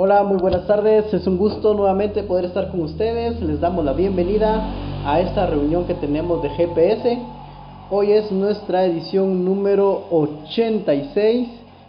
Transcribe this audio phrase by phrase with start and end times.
[0.00, 1.12] Hola, muy buenas tardes.
[1.12, 3.40] Es un gusto nuevamente poder estar con ustedes.
[3.40, 4.72] Les damos la bienvenida
[5.04, 7.18] a esta reunión que tenemos de GPS.
[7.90, 11.48] Hoy es nuestra edición número 86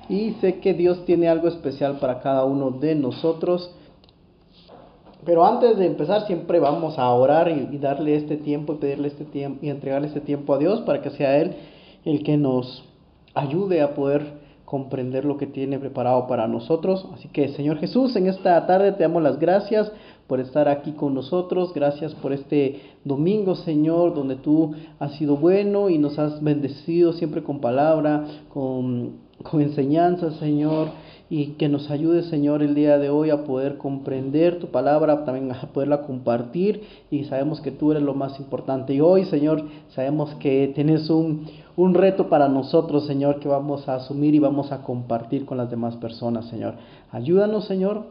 [0.10, 3.70] y sé que Dios tiene algo especial para cada uno de nosotros.
[5.24, 9.64] Pero antes de empezar siempre vamos a orar y, darle este tiempo pedirle este tiempo
[9.64, 11.58] y entregarle este tiempo a Dios para que sea Él
[12.06, 12.84] el que nos
[13.36, 17.08] ayude a poder comprender lo que tiene preparado para nosotros.
[17.16, 19.92] Así que Señor Jesús, en esta tarde te damos las gracias
[20.28, 21.74] por estar aquí con nosotros.
[21.74, 27.42] Gracias por este domingo, Señor, donde tú has sido bueno y nos has bendecido siempre
[27.42, 30.90] con palabra, con, con enseñanza, Señor
[31.30, 35.52] y que nos ayude, Señor, el día de hoy a poder comprender tu palabra, también
[35.52, 36.82] a poderla compartir
[37.12, 38.96] y sabemos que tú eres lo más importante.
[38.96, 41.46] Y hoy, Señor, sabemos que tienes un,
[41.80, 45.70] un reto para nosotros, Señor, que vamos a asumir y vamos a compartir con las
[45.70, 46.74] demás personas, Señor.
[47.10, 48.04] Ayúdanos, Señor.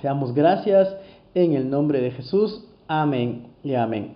[0.00, 0.96] Te damos gracias
[1.32, 2.64] en el nombre de Jesús.
[2.88, 4.14] Amén y amén.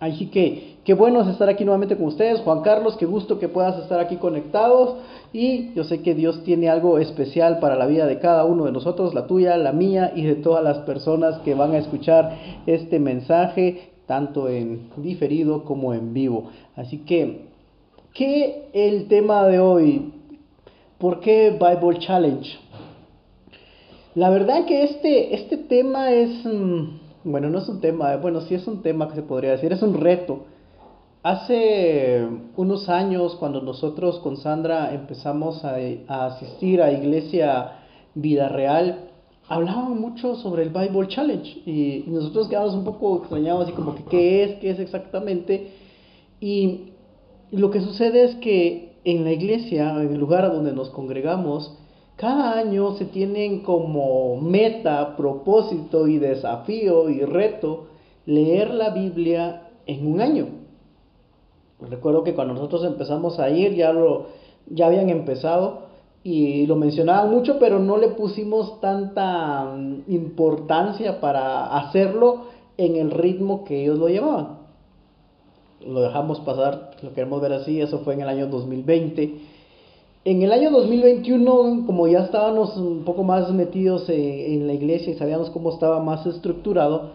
[0.00, 2.40] Así que qué bueno es estar aquí nuevamente con ustedes.
[2.40, 4.96] Juan Carlos, qué gusto que puedas estar aquí conectados.
[5.34, 8.72] Y yo sé que Dios tiene algo especial para la vida de cada uno de
[8.72, 12.98] nosotros, la tuya, la mía y de todas las personas que van a escuchar este
[12.98, 16.44] mensaje, tanto en diferido como en vivo.
[16.74, 17.52] Así que,
[18.14, 20.12] ¿qué el tema de hoy?
[20.98, 22.58] ¿Por qué Bible Challenge?
[24.14, 26.44] La verdad que este, este tema es...
[26.44, 29.72] Mm, bueno, no es un tema, bueno, sí es un tema que se podría decir,
[29.72, 30.44] es un reto.
[31.22, 32.26] Hace
[32.56, 35.76] unos años, cuando nosotros con Sandra empezamos a,
[36.26, 37.78] asistir a Iglesia
[38.14, 39.08] Vida Real,
[39.48, 44.04] hablaban mucho sobre el Bible Challenge y, nosotros quedamos un poco extrañados, así como que
[44.04, 45.72] qué es, qué es exactamente.
[46.40, 46.93] Y
[47.56, 51.76] lo que sucede es que en la iglesia, en el lugar donde nos congregamos,
[52.16, 57.86] cada año se tienen como meta, propósito y desafío y reto
[58.26, 60.46] leer la Biblia en un año.
[61.80, 64.26] Recuerdo que cuando nosotros empezamos a ir ya lo
[64.66, 65.82] ya habían empezado
[66.22, 72.46] y lo mencionaban mucho, pero no le pusimos tanta mm, importancia para hacerlo
[72.78, 74.63] en el ritmo que ellos lo llevaban.
[75.86, 79.54] Lo dejamos pasar, lo queremos ver así, eso fue en el año 2020
[80.26, 85.16] en el año 2021, como ya estábamos un poco más metidos en, la iglesia y
[85.16, 87.10] sabíamos cómo estaba más estructurado,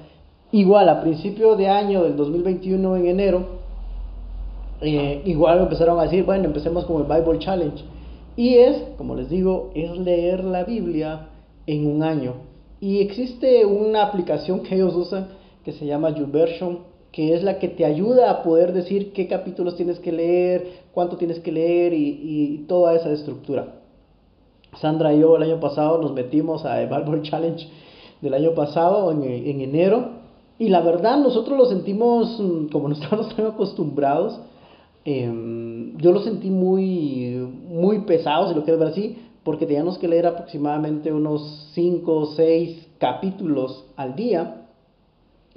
[0.51, 3.45] igual a principio de año del 2021, en enero,
[4.81, 7.83] eh, igual empezaron a decir, bueno, empecemos con el Bible Challenge.
[8.35, 11.29] Y es, como les digo, es leer la Biblia
[11.65, 12.33] en un año.
[12.79, 15.29] Y existe una aplicación que ellos usan
[15.65, 16.77] que se llama YouVersion,
[17.11, 21.17] que es la que te ayuda a poder decir qué capítulos tienes que leer, cuánto
[21.17, 23.75] tienes que leer y, toda esa estructura.
[24.79, 27.67] Sandra y yo el año pasado nos metimos a Bible Challenge
[28.21, 30.19] del año pasado, en, enero,
[30.59, 34.39] y la verdad nosotros lo sentimos, mm, como no estamos tan acostumbrados,
[35.05, 40.07] em, yo lo sentí muy, muy pesado, si lo quieres ver así, porque teníamos que
[40.07, 44.58] leer aproximadamente unos 5 o 6 capítulos al día.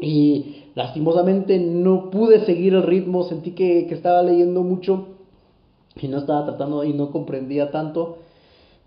[0.02, 5.06] Y lastimosamente no pude seguir el ritmo, sentí que, estaba leyendo mucho
[6.00, 8.18] y no estaba tratando y no comprendía tanto.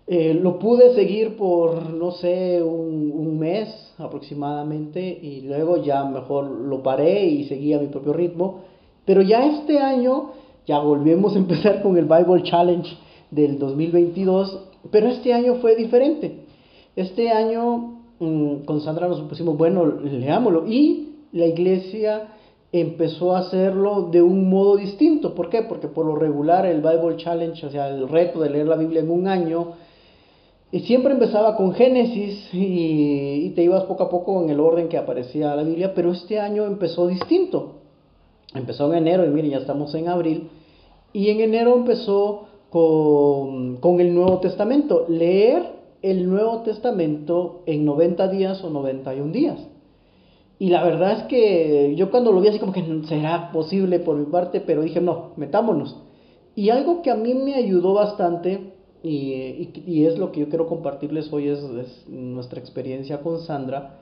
[0.06, 3.68] Eh, lo pude seguir por, no sé, un, un, mes
[3.98, 8.60] aproximadamente y luego ya mejor lo paré y seguí a mi propio ritmo.
[9.04, 10.32] Pero ya este año
[10.66, 12.88] ya volvemos a empezar con el Bible Challenge
[13.30, 14.60] del 2022,
[14.90, 16.44] pero este año fue diferente.
[16.94, 22.28] Este año con Sandra nos pusimos, bueno, leámoslo y la iglesia
[22.72, 25.34] empezó a hacerlo de un modo distinto.
[25.34, 25.62] ¿Por qué?
[25.62, 29.00] Porque por lo regular el Bible Challenge, o sea, el reto de leer la Biblia
[29.00, 29.74] en un año,
[30.72, 34.98] y siempre empezaba con Génesis y, te ibas poco a poco en el orden que
[34.98, 37.76] aparecía la Biblia, pero este año empezó distinto.
[38.54, 40.48] Empezó en enero y miren, ya estamos en abril.
[41.12, 45.06] Y en enero empezó con, con el Nuevo Testamento.
[45.08, 49.68] Leer el Nuevo Testamento en 90 días o 91 días.
[50.58, 54.16] Y la verdad es que yo cuando lo vi así como que será posible por
[54.16, 55.96] mi parte, pero dije, no, metámonos.
[56.54, 58.72] Y algo que a mí me ayudó bastante,
[59.02, 61.62] y, y, es lo que yo quiero compartirles hoy, es,
[62.08, 64.00] nuestra experiencia con Sandra,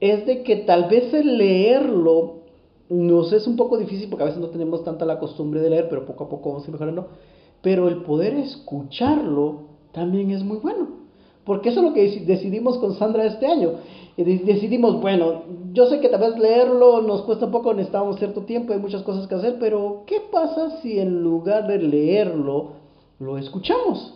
[0.00, 2.38] es de que tal vez el leerlo
[2.88, 5.88] nos es un poco difícil porque a veces no tenemos tanta la costumbre de leer,
[5.88, 7.08] pero poco a poco vamos a ir mejorando.
[7.62, 10.97] Pero el poder escucharlo también es muy bueno.
[11.48, 13.70] Porque eso es lo que decidimos con Sandra este año
[14.24, 15.42] decidimos, bueno,
[15.72, 19.02] yo sé que tal vez leerlo nos cuesta un poco, necesitamos cierto tiempo, hay muchas
[19.02, 22.70] cosas que hacer, pero ¿qué pasa si en lugar de leerlo,
[23.20, 24.14] lo escuchamos?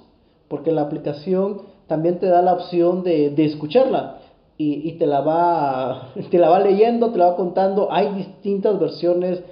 [0.48, 4.18] Porque la aplicación también te da la opción de, de escucharla
[4.58, 7.92] y, y, te, la va, te la va leyendo, te la va contando.
[7.92, 9.42] Hay distintas versiones.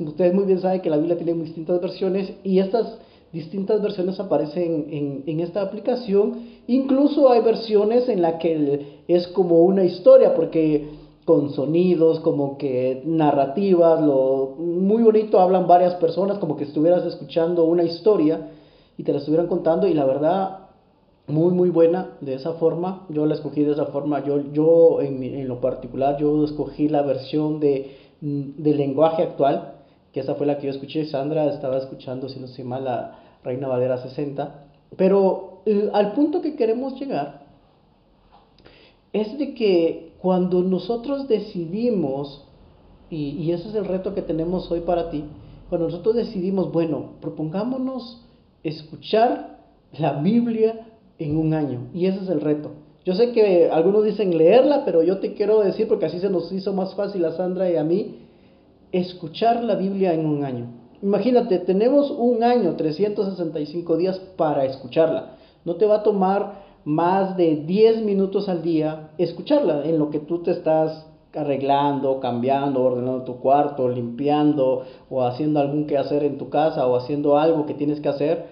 [0.00, 2.98] Ustedes muy bien saben que la Biblia tiene distintas versiones y estas
[3.32, 6.46] distintas versiones aparecen en, en, esta aplicación.
[6.66, 10.88] Incluso hay versiones en las que es como una historia, porque
[11.28, 17.64] con sonidos, como que narrativas, lo muy bonito, hablan varias personas, como que estuvieras escuchando
[17.64, 18.48] una historia
[18.96, 20.68] y te la estuvieran contando y la verdad
[21.26, 25.46] muy muy buena de esa forma, yo la escogí de esa forma, yo, yo en,
[25.46, 29.74] lo particular yo escogí la versión de, de lenguaje actual,
[30.12, 33.18] que esa fue la que yo escuché, Sandra estaba escuchando, si no estoy mal, la
[33.44, 34.66] Reina Valera 60,
[34.96, 37.46] pero eh, al punto que queremos llegar
[39.12, 42.44] es de que cuando nosotros decidimos,
[43.10, 45.24] y, y ese es el reto que tenemos hoy para ti,
[45.68, 48.22] cuando nosotros decidimos, bueno, propongámonos
[48.62, 49.58] escuchar
[49.98, 50.86] la Biblia
[51.18, 52.70] en un año, y ese es el reto.
[53.04, 56.52] Yo sé que algunos dicen leerla, pero yo te quiero decir, porque así se nos
[56.52, 58.27] hizo más fácil a Sandra y a mí,
[58.92, 60.66] escuchar la Biblia en un año.
[61.02, 65.36] Imagínate, tenemos un año, 365 días para escucharla.
[65.64, 70.18] No te va a tomar más de 10 minutos al día escucharla en lo que
[70.20, 76.48] tú te estás arreglando, cambiando, ordenando tu cuarto, limpiando o haciendo algún quehacer en tu
[76.48, 78.46] casa o haciendo algo que tienes que hacer,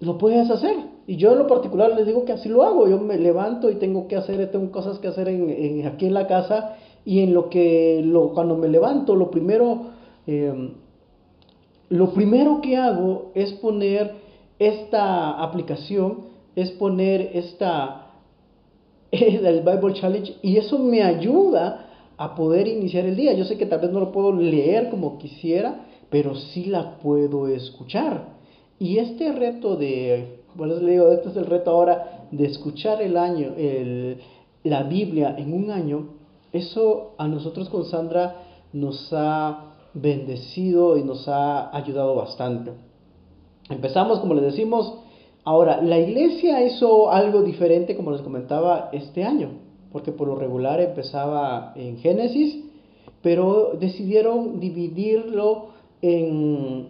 [0.00, 0.76] lo puedes hacer.
[1.06, 2.88] Y yo en lo particular les digo que así lo hago.
[2.88, 6.26] Yo me levanto y tengo que hacer, tengo cosas que hacer en, aquí en la
[6.26, 9.86] casa y en lo que lo, cuando me levanto, lo primero,
[10.26, 10.72] eh,
[11.88, 14.28] lo primero que hago es poner
[14.58, 18.06] esta aplicación es poner esta,
[19.12, 21.86] el Bible Challenge y eso me ayuda
[22.16, 23.32] a poder iniciar el día.
[23.34, 27.46] Yo sé que tal vez no lo puedo leer como quisiera, pero sí la puedo
[27.46, 28.36] escuchar.
[28.80, 33.16] Y este reto de, bueno, les digo, este es el reto ahora de escuchar el
[33.16, 34.18] año, el,
[34.64, 36.08] la Biblia en un año,
[36.52, 38.42] eso a nosotros con Sandra
[38.72, 42.72] nos ha bendecido y nos ha ayudado bastante.
[43.70, 44.94] Empezamos, como les decimos,
[45.48, 49.48] Ahora, la iglesia hizo algo diferente, como les comentaba, este año,
[49.90, 52.64] porque por lo regular empezaba en Génesis,
[53.22, 55.68] pero decidieron dividirlo
[56.02, 56.88] en,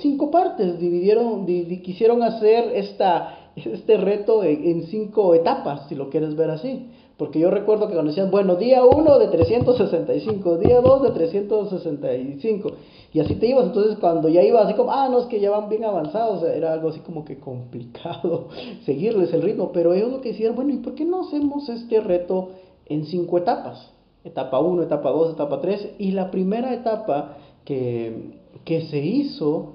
[0.00, 6.48] cinco partes, dividieron, quisieron hacer esta, este reto en cinco etapas, si lo quieres ver
[6.48, 6.86] así.
[7.18, 12.70] Porque yo recuerdo que cuando decían, bueno, día 1 de 365, día 2 de 365,
[13.12, 13.66] y así te ibas.
[13.66, 16.72] Entonces, cuando ya ibas así como, ah, no, es que ya van bien avanzados, era
[16.72, 18.48] algo así como que complicado
[18.86, 19.72] seguirles el ritmo.
[19.72, 22.50] Pero ellos lo que decían, bueno, ¿y por qué no hacemos este reto
[22.86, 23.90] en cinco etapas?
[24.22, 25.94] Etapa 1, etapa 2, etapa 3.
[25.98, 29.72] Y la primera etapa que, que se hizo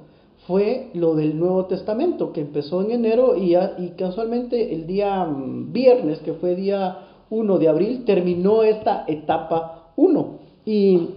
[0.48, 5.74] fue lo del Nuevo Testamento, que empezó en enero y, y casualmente el día mm,
[5.74, 10.40] viernes, que fue día 1 de abril, terminó esta etapa 1.
[10.66, 11.10] Y,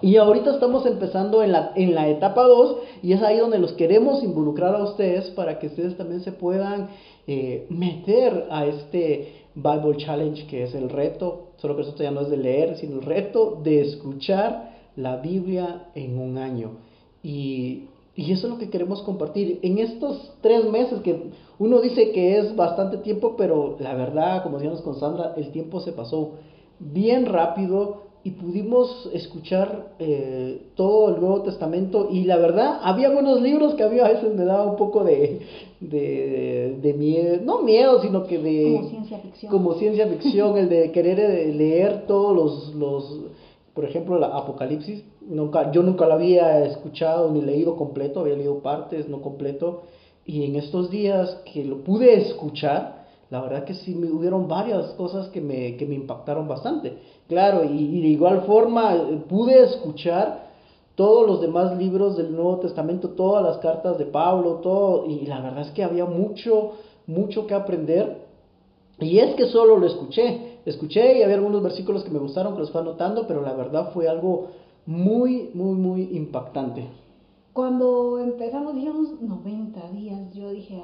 [0.00, 3.72] y ahorita estamos empezando en la, en la etapa 2 y es ahí donde los
[3.72, 6.88] queremos involucrar a ustedes para que ustedes también se puedan
[7.26, 12.20] eh, meter a este Bible Challenge que es el reto, solo que esto ya no
[12.20, 16.78] es de leer, sino el reto de escuchar la Biblia en un año.
[17.22, 17.88] Y
[18.18, 19.60] y eso es lo que queremos compartir.
[19.62, 21.30] En estos tres meses que
[21.60, 25.78] uno dice que es bastante tiempo, pero la verdad, como decíamos con Sandra, el tiempo
[25.78, 26.32] se pasó
[26.80, 33.40] bien rápido y pudimos escuchar eh, todo el Nuevo Testamento y la verdad, había buenos
[33.40, 35.40] libros que a veces me daba un poco de,
[35.78, 38.74] de, miedo, no miedo, sino que de...
[38.74, 39.52] Como ciencia ficción.
[39.52, 43.20] Como ciencia ficción, el de querer eh, leer todos los, los
[43.74, 48.60] por ejemplo, la Apocalipsis Nunca, yo nunca lo había escuchado ni leído completo, había leído
[48.60, 49.82] partes, no completo.
[50.24, 54.86] Y en estos días que lo pude escuchar, la verdad que sí me hubieron varias
[54.94, 56.96] cosas que me, que me impactaron bastante.
[57.28, 60.48] Claro, y, de igual forma eh, pude escuchar
[60.94, 65.40] todos los demás libros del Nuevo Testamento, todas las cartas de Pablo, todo, y la
[65.40, 66.72] verdad es que había mucho,
[67.06, 68.16] mucho que aprender.
[68.98, 72.60] Y es que solo lo escuché, escuché y había algunos versículos que me gustaron, que
[72.60, 74.48] los fue anotando, pero la verdad fue algo
[74.88, 76.88] muy, muy, muy impactante.
[77.52, 80.82] Cuando empezamos, dijimos 90 días, yo dije,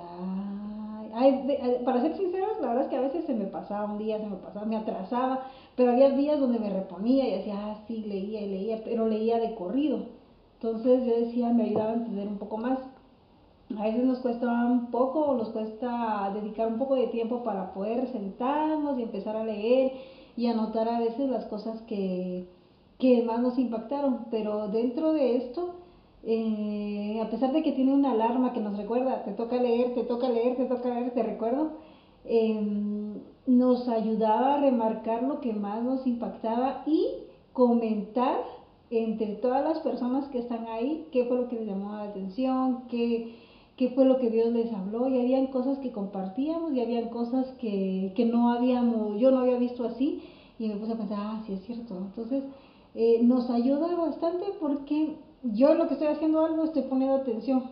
[1.14, 4.18] ay, para ser sinceros, la verdad es que a veces se me pasaba un día,
[4.18, 5.44] se me pasaba, me atrasaba,
[5.74, 9.38] pero había días donde me reponía y decía, ah, sí, leía y leía, pero leía
[9.38, 10.00] de corrido.
[10.60, 12.80] Entonces yo decía, me ayudaba a entender un poco más.
[13.74, 18.06] A veces nos cuesta un poco, nos cuesta dedicar un poco de tiempo para poder
[18.08, 19.92] sentarnos y empezar a leer
[20.36, 22.46] y anotar a veces las cosas que,
[22.98, 25.74] que más nos impactaron, pero dentro de esto,
[26.22, 30.04] eh, a pesar de que tiene una alarma que nos recuerda, te toca leer, te
[30.04, 31.72] toca leer, te toca leer, te recuerdo,
[32.24, 37.08] em, nos ayudaba a remarcar lo que más nos impactaba y
[37.52, 38.38] comentar
[38.90, 42.84] entre todas las personas que están ahí qué fue lo que les llamó la atención,
[42.88, 43.34] qué,
[43.76, 47.46] qué fue lo que Dios les habló y habían cosas que compartíamos y habían cosas
[47.60, 50.22] que, que no habíamos, yo no había visto así
[50.58, 51.96] y me puse a pensar, ah, sí es cierto.
[51.96, 52.44] Entonces
[52.94, 57.64] eh, nos ayuda bastante porque yo lo que estoy haciendo algo estoy poniendo atención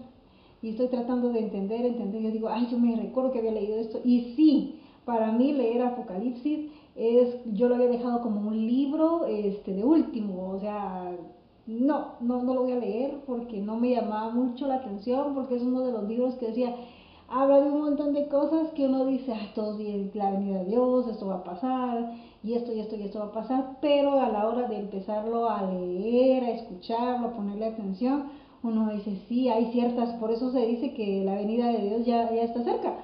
[0.63, 2.23] y estoy tratando de entender, entender.
[2.23, 5.83] Yo digo, ay, yo me recuerdo que había leído esto y sí, para mí leer
[5.83, 11.17] Apocalipsis es, yo lo había dejado como un libro este, de último, o sea,
[11.67, 15.57] no, no, no lo voy a leer porque no me llamaba mucho la atención, porque
[15.57, 16.75] es uno de los libros que decía,
[17.33, 20.67] habla de un montón de cosas que uno dice, ah, todos bien, la venida de
[20.67, 22.13] Dios, esto va a pasar,
[22.45, 25.49] y esto y esto y esto va a pasar, pero a la hora de empezarlo
[25.49, 28.25] a leer, a escucharlo, a ponerle atención,
[28.63, 32.31] uno dice, sí, hay ciertas, por eso se dice que la venida de Dios ya,
[32.33, 32.97] ya está cerca,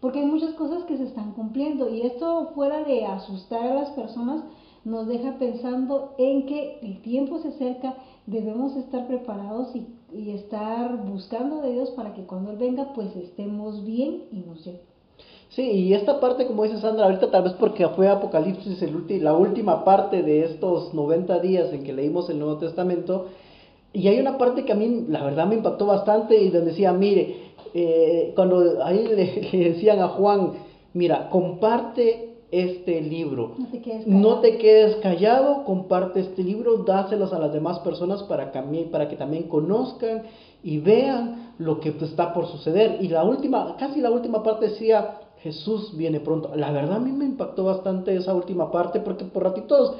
[0.00, 3.90] porque hay muchas cosas que se están cumpliendo, y esto fuera de asustar a las
[3.90, 4.44] personas,
[4.84, 7.94] nos deja pensando en que el tiempo se acerca,
[8.26, 13.14] debemos estar preparados y, y estar buscando de Dios para que cuando Él venga, pues
[13.16, 14.80] estemos bien y nos lleve.
[15.50, 19.34] Sí, y esta parte, como dice Sandra, ahorita tal vez porque fue Apocalipsis el la
[19.34, 23.26] última parte de estos 90 días en que leímos el Nuevo Testamento,
[23.92, 26.92] y hay una parte que a mí, la verdad, me impactó bastante y donde decía,
[26.92, 30.52] mire, eh, cuando ahí le, decían a Juan,
[30.92, 33.52] mira, comparte este libro.
[33.58, 34.40] No te, quedes no callado.
[34.40, 39.16] te quedes callado, comparte este libro, dáselos a las demás personas para que, para que
[39.16, 40.22] también conozcan
[40.62, 42.98] y vean lo que está por suceder.
[43.00, 46.50] Y la última, casi la última parte decía, Jesús viene pronto.
[46.56, 49.92] La verdad a mí me impactó bastante esa última parte porque por ratitos,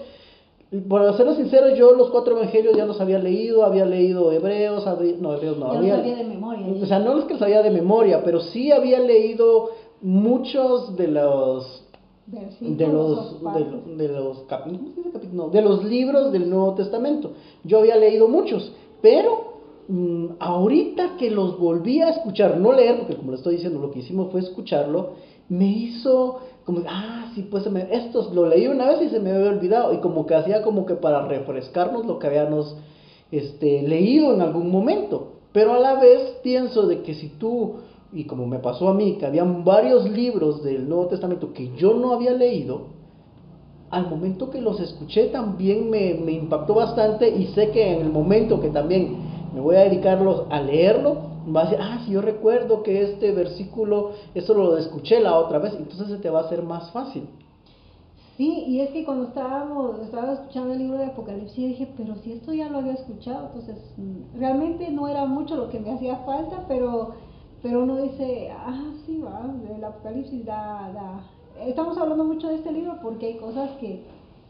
[0.89, 5.17] por serlo sincero, yo los cuatro evangelios ya los había leído, había leído hebreos, había-
[5.21, 6.67] no, hebreos no, Ya lo había, sabía de memoria.
[6.83, 9.71] o sea, no los que sabía de memoria, pero sí había leído
[10.01, 11.84] muchos de los
[12.27, 15.29] Versículos de los de.
[15.33, 17.33] No, de los libros del Nuevo Testamento.
[17.65, 19.55] Yo había leído muchos, pero
[19.89, 23.91] mm, ahorita que los volví a escuchar, no leer, porque como le estoy diciendo, lo
[23.91, 25.13] que hicimos fue escucharlo,
[25.49, 29.33] me hizo como, ah, sí, pues me, estos lo leí una vez y se me
[29.33, 32.75] había olvidado, y como que hacía como que para refrescarnos lo que habíamos
[33.31, 35.33] este, leído en algún momento.
[35.53, 37.75] Pero a la vez pienso de que si tú,
[38.15, 41.95] y como me pasó a mí, que habían varios libros del Nuevo Testamento que yo
[41.95, 42.95] no había leído,
[43.91, 48.11] al momento que los escuché también me, me impactó bastante y sé que en el
[48.11, 49.17] momento que también
[49.53, 51.17] me voy a dedicarlos a leerlo,
[51.55, 55.59] va a decir, ah, sí, yo recuerdo que este versículo, eso lo escuché la otra
[55.59, 57.29] vez, entonces se te va a hacer más fácil.
[58.37, 62.33] Sí, y es que cuando estábamos, estaba escuchando el libro de Apocalipsis dije, pero si
[62.33, 66.17] esto ya lo había escuchado, entonces mm, realmente no era mucho lo que me hacía
[66.27, 67.15] falta, pero,
[67.65, 71.67] pero uno dice, ah, sí, va, el Apocalipsis da, da.
[71.67, 74.03] Estamos hablando mucho de este libro porque hay cosas que,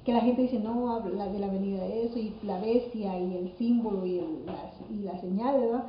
[0.05, 3.37] que la gente dice, no, habla de la venida de eso, y la bestia, y
[3.37, 4.57] el símbolo, y, el, la,
[4.91, 5.85] y la señal.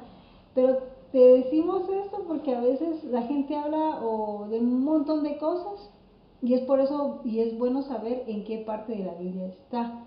[0.54, 0.78] Pero
[1.12, 5.90] te decimos esto porque a veces la gente habla o de un montón de cosas
[6.44, 10.05] y es por eso, y es bueno saber en qué parte de la Biblia está.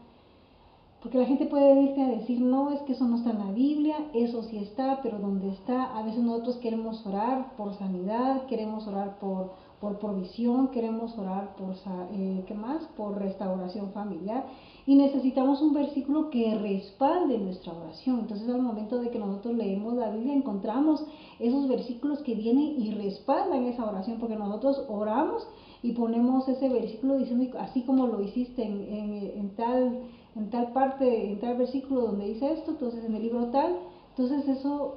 [1.03, 3.53] Porque la gente puede venirte a decir, no, es que eso no está en la
[3.53, 5.97] Biblia, eso sí está, pero ¿dónde está?
[5.97, 11.77] A veces nosotros queremos orar por sanidad, queremos orar por, por provisión, queremos orar por,
[12.13, 12.83] eh, ¿qué más?
[12.97, 14.47] Por restauración familiar.
[14.87, 18.21] Y necesitamos un versículo que respalde nuestra oración.
[18.21, 21.05] Entonces al momento de que nosotros leemos la Biblia encontramos
[21.39, 25.47] esos versículos que vienen y respaldan esa oración, porque nosotros oramos
[25.81, 30.01] y ponemos ese versículo diciendo, así como lo hiciste en, en, en tal,
[30.39, 33.77] en tal parte, en tal versículo donde dice esto, entonces en el libro tal,
[34.11, 34.95] entonces eso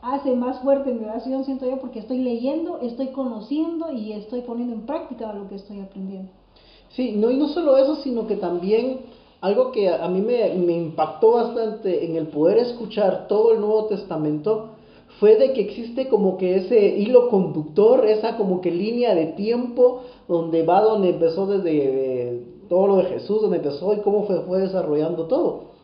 [0.00, 4.74] hace más fuerte mi oración, siento yo, porque estoy leyendo, estoy conociendo y estoy poniendo
[4.74, 6.30] en práctica lo que estoy aprendiendo.
[6.90, 9.00] Sí, no, y no solo eso, sino que también
[9.40, 13.86] algo que a mí me, me impactó bastante en el poder escuchar todo el Nuevo
[13.86, 14.70] Testamento
[15.20, 20.02] fue de que existe como que ese hilo conductor, esa como que línea de tiempo
[20.28, 24.40] donde va donde empezó desde eh, todo lo de Jesús, donde empezó y cómo fue,
[24.42, 25.74] fue desarrollando todo.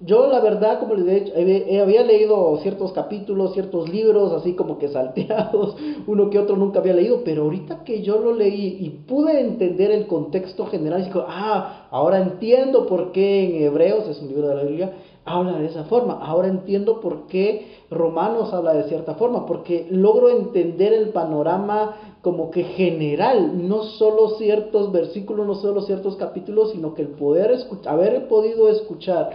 [0.00, 4.78] Yo la verdad, como les he dicho, había leído ciertos capítulos, ciertos libros, así como
[4.78, 5.76] que salteados,
[6.06, 9.90] uno que otro nunca había leído, pero ahorita que yo lo leí y pude entender
[9.90, 14.54] el contexto general, digo, ah, ahora entiendo por qué en Hebreos, es un libro de
[14.54, 14.92] la Biblia,
[15.28, 20.30] habla de esa forma, ahora entiendo por qué Romanos habla de cierta forma, porque logro
[20.30, 26.94] entender el panorama como que general, no solo ciertos versículos, no solo ciertos capítulos, sino
[26.94, 29.30] que el poder escuchar, haber podido escuchar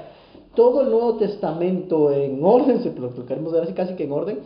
[0.55, 4.39] todo el Nuevo Testamento en orden, se lo queremos ver casi que en orden,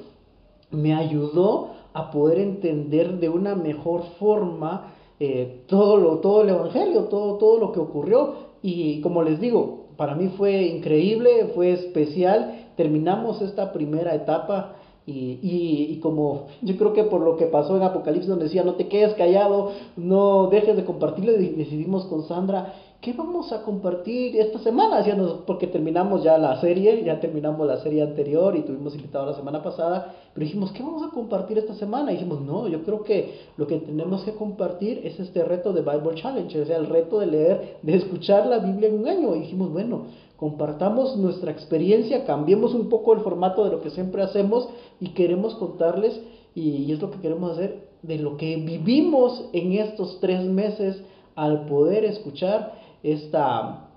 [0.71, 7.05] me ayudó a poder entender de una mejor forma eh, todo, lo, todo el Evangelio,
[7.05, 8.33] todo, todo lo que ocurrió.
[8.61, 12.67] Y como les digo, para mí fue increíble, fue especial.
[12.75, 14.75] Terminamos esta primera etapa
[15.07, 18.63] y, y, y, como yo creo que por lo que pasó en Apocalipsis donde decía
[18.63, 24.39] no te quedes callado, no dejes de compartirlo, decidimos con Sandra ¿qué vamos a compartir
[24.39, 25.03] esta semana?
[25.45, 29.61] Porque terminamos ya la serie, ya terminamos la serie anterior y tuvimos invitado la semana
[29.61, 32.11] pasada, pero dijimos, ¿qué vamos a compartir esta semana?
[32.11, 35.81] Y dijimos, no, yo creo que lo que tenemos que compartir es este reto de
[35.81, 39.35] Bible Challenge, o sea, el reto de leer, de escuchar la Biblia en un año.
[39.35, 40.05] Y dijimos, bueno,
[40.37, 45.55] compartamos nuestra experiencia, cambiemos un poco el formato de lo que siempre hacemos y queremos
[45.55, 46.21] contarles,
[46.53, 51.03] y, es lo que queremos hacer, de lo que vivimos en estos tres meses
[51.35, 53.89] al poder escuchar esta,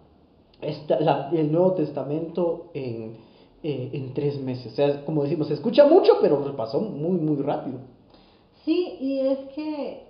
[0.60, 3.16] esta el Nuevo Testamento en,
[3.62, 4.72] eh, en tres meses.
[4.72, 7.78] O sea, como decimos, se escucha mucho, pero pasó muy, muy rápido.
[8.64, 10.04] Sí, y es que,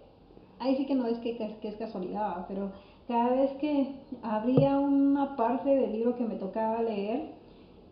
[0.60, 2.70] ahí sí que no es que es casualidad, pero
[3.10, 7.32] cada vez que abría una parte del libro que me tocaba leer,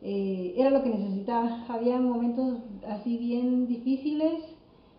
[0.01, 1.65] eh, era lo que necesitaba.
[1.69, 4.45] Había momentos así bien difíciles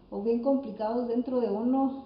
[0.10, 2.04] o bien complicados dentro de uno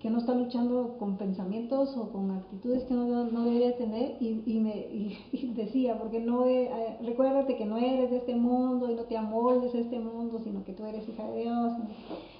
[0.00, 4.42] que no está luchando con pensamientos o con actitudes que no, no debería tener y,
[4.46, 4.74] y me
[5.32, 6.70] y, decía, porque no eh,
[7.02, 10.64] recuérdate que no eres de este mundo y no te amoldes a este mundo, sino
[10.64, 11.72] que tú eres hija de Dios.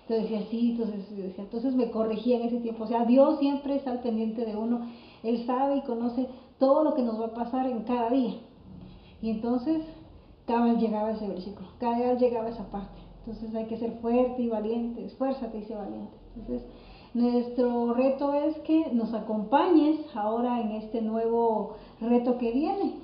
[0.02, 2.84] Entonces decía, sí, entonces, decía, entonces me corregía en ese tiempo.
[2.84, 4.86] O sea, Dios siempre está al pendiente de uno,
[5.22, 6.28] Él sabe y conoce
[6.58, 8.34] todo lo que nos va a pasar en cada día.
[9.20, 9.82] Y entonces,
[10.46, 13.00] cada vez llegaba ese versículo, cada vez llegaba esa parte.
[13.20, 16.16] Entonces hay que ser fuerte y valiente, esfuérzate y sé valiente.
[16.34, 16.66] Entonces,
[17.14, 22.94] nuestro reto es que nos acompañes ahora en este nuevo reto que viene.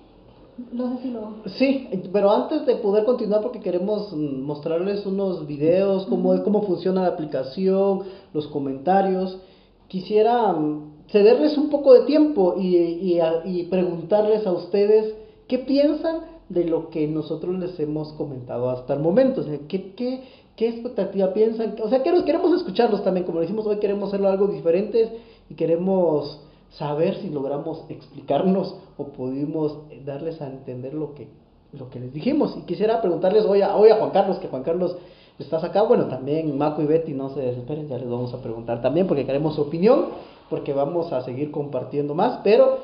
[0.73, 1.35] No sé si lo...
[1.57, 7.09] Sí, pero antes de poder continuar, porque queremos mostrarles unos videos, cómo, cómo funciona la
[7.09, 9.39] aplicación, los comentarios,
[9.87, 15.15] quisiera mm, cederles un poco de tiempo y, y, y preguntarles a ustedes
[15.47, 19.45] qué piensan de lo que nosotros les hemos comentado hasta el momento.
[19.69, 20.23] ¿qué, qué,
[20.57, 21.77] ¿Qué expectativa piensan?
[21.83, 25.09] O sea, queremos, queremos escucharlos también, como decimos hoy, queremos hacerlo algo diferente
[25.49, 31.29] y queremos saber si logramos explicarnos o pudimos darles a entender lo que,
[31.73, 32.57] lo que les dijimos.
[32.59, 34.97] Y quisiera preguntarles hoy a, hoy a Juan Carlos, que Juan Carlos
[35.39, 38.83] estás acá, bueno, también Maco y Betty, no se desesperen, ya les vamos a preguntar
[38.83, 40.07] también porque queremos su opinión,
[40.51, 42.79] porque vamos a seguir compartiendo más, pero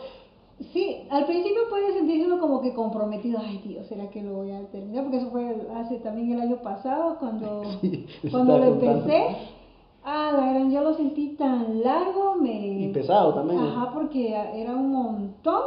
[0.73, 4.53] Sí, al principio puede sentirse uno como que comprometido, ay Dios, ¿será que lo voy
[4.53, 5.03] a terminar?
[5.03, 7.62] Porque eso fue hace también el año pasado cuando,
[8.31, 9.37] cuando lo empecé.
[10.05, 12.83] Ah, la verdad, yo lo sentí tan largo, me...
[12.83, 13.59] Y pesado también.
[13.61, 15.62] Ajá, porque era un montón.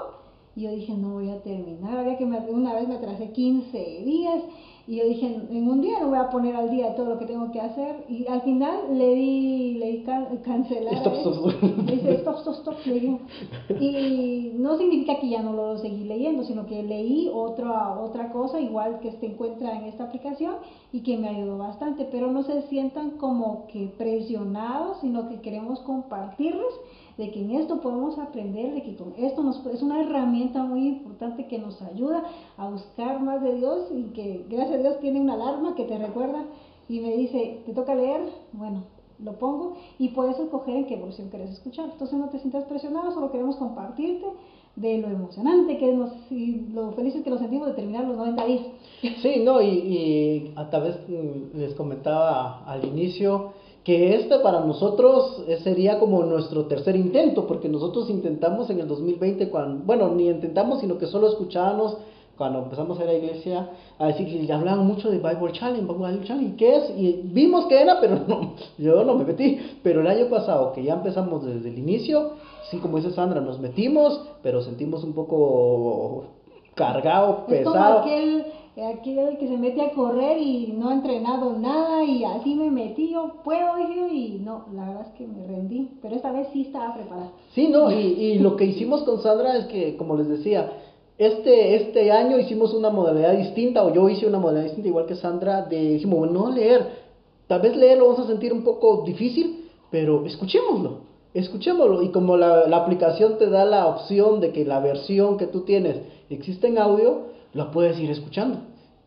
[0.56, 1.98] Y yo dije, no voy a terminar.
[1.98, 4.44] Había que me, una vez me atrasé 15 días
[4.88, 7.26] y yo dije, en un día no voy a poner al día todo lo que
[7.26, 8.06] tengo que hacer.
[8.08, 10.04] Y al final le di, le di
[10.44, 10.96] cancelar.
[10.96, 11.64] Stop, stop, stop.
[11.86, 12.76] Le dice, stop, stop, stop.
[12.86, 13.20] Le
[13.82, 18.62] Y no significa que ya no lo seguí leyendo, sino que leí otra, otra cosa,
[18.62, 20.56] igual que se encuentra en esta aplicación
[20.94, 22.08] y que me ayudó bastante.
[22.10, 26.74] Pero no se sientan como que presionados, sino que queremos compartirles
[27.18, 30.88] de que en esto podemos aprender, de que con esto nos, es una herramienta muy
[30.88, 32.24] importante que nos ayuda
[32.58, 35.98] a buscar más de Dios y que gracias a Dios tiene una alarma que te
[35.98, 36.46] recuerda
[36.88, 38.22] y me dice, te toca leer,
[38.54, 38.84] bueno,
[39.24, 41.90] lo pongo y puedes escoger en qué versión quieres escuchar.
[41.92, 44.28] Entonces no te sientas presionado, solo queremos compartirte
[44.76, 48.46] de lo emocionante que es y lo felices que nos sentimos de terminar los 90
[48.46, 48.66] días.
[49.22, 53.54] Sí, no, y, y a través mm, les comentaba al inicio,
[53.88, 58.88] que este para nosotros eh, sería como nuestro tercer intento, porque nosotros intentamos en el
[58.90, 61.96] 2020, cuando, bueno, ni intentamos, sino que solo escuchábamos
[62.38, 65.88] cuando empezamos a ir a la iglesia a decir que hablaban mucho de Bible Challenge,
[65.90, 66.90] Bible Challenge, ¿qué es?
[66.98, 69.58] Y vimos que era, pero no, yo no me metí.
[69.82, 72.32] Pero el año pasado, que ya empezamos desde el inicio,
[72.70, 76.26] sí, como dice Sandra, nos metimos, pero sentimos un poco
[76.76, 78.00] cargado, pesado.
[78.00, 78.46] aquel
[78.86, 83.12] aquel que se mete a correr y no ha entrenado nada y así me metí,
[83.12, 86.62] yo puedo, dije, y no, la verdad es que me rendí, pero esta vez sí
[86.62, 87.32] estaba preparada.
[87.54, 90.72] Sí, no, y, y lo que hicimos con Sandra es que, como les decía,
[91.18, 95.16] este, este año hicimos una modalidad distinta, o yo hice una modalidad distinta, igual que
[95.16, 96.86] Sandra, de, dijimos, bueno, no leer,
[97.48, 101.00] tal vez leer lo vamos a sentir un poco difícil, pero escuchémoslo,
[101.34, 105.48] escuchémoslo, y como la, la aplicación te da la opción de que la versión que
[105.48, 105.98] tú tienes
[106.30, 108.60] existe en audio, lo puedes ir escuchando.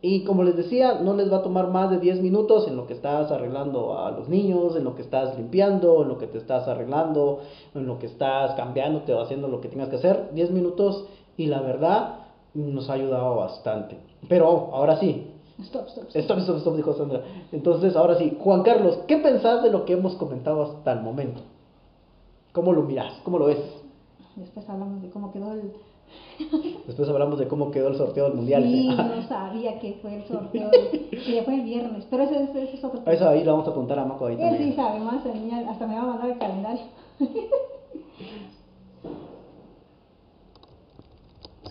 [0.02, 2.86] Y como les decía, no les va a tomar más de 10 minutos en lo
[2.86, 6.38] que estás arreglando a los niños, en lo que estás limpiando, en lo que te
[6.38, 7.40] estás arreglando,
[7.74, 10.30] en lo que estás cambiándote o haciendo lo que tengas que hacer.
[10.32, 11.04] 10 minutos
[11.36, 12.14] y la verdad
[12.54, 13.98] nos ha ayudado bastante.
[14.28, 15.26] Pero ahora sí,
[15.62, 16.22] Stop, stop, stop.
[16.22, 17.22] Stop, stop, stop, dijo Sandra.
[17.52, 21.42] Entonces, ahora sí, Juan Carlos, ¿qué pensás de lo que hemos comentado hasta el momento?
[22.52, 23.20] ¿Cómo lo miras?
[23.24, 23.58] ¿Cómo lo ves?
[24.36, 25.72] Después hablamos de cómo quedó el...
[26.87, 28.62] Después hablamos de cómo quedó el sorteo del mundial.
[28.62, 32.62] Sí, no sabía que fue el sorteo, que ya fue el viernes, pero ese, ese,
[32.64, 34.70] ese es otro Eso ahí lo vamos a apuntar a Maco ahí Él también.
[34.70, 36.83] sí sabe más, hasta me va a mandar el calendario.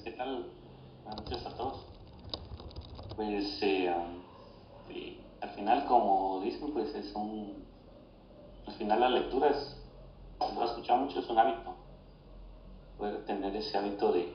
[0.04, 0.46] ¿Qué tal?
[1.04, 1.86] Buenas noches a todos.
[3.16, 4.20] Pues eh, um,
[5.42, 7.66] al final, como dicen, pues es un.
[8.68, 9.76] Al final, la lectura es.
[10.40, 11.76] Lo he escuchado mucho, es un hábito.
[13.00, 14.28] Poder tener ese hábito de,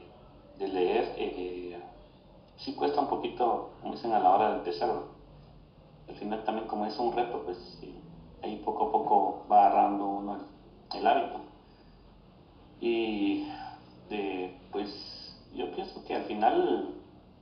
[0.59, 1.15] de leer.
[1.17, 1.79] Eh,
[2.57, 4.91] sí cuesta un poquito, como dicen, a la hora de empezar.
[6.09, 7.95] Al final, también, como es un reto, pues sí,
[8.43, 11.41] ahí poco a poco va agarrando uno el, el hábito.
[12.81, 13.43] Y
[14.09, 14.91] de, pues
[15.55, 16.95] yo pienso que al final,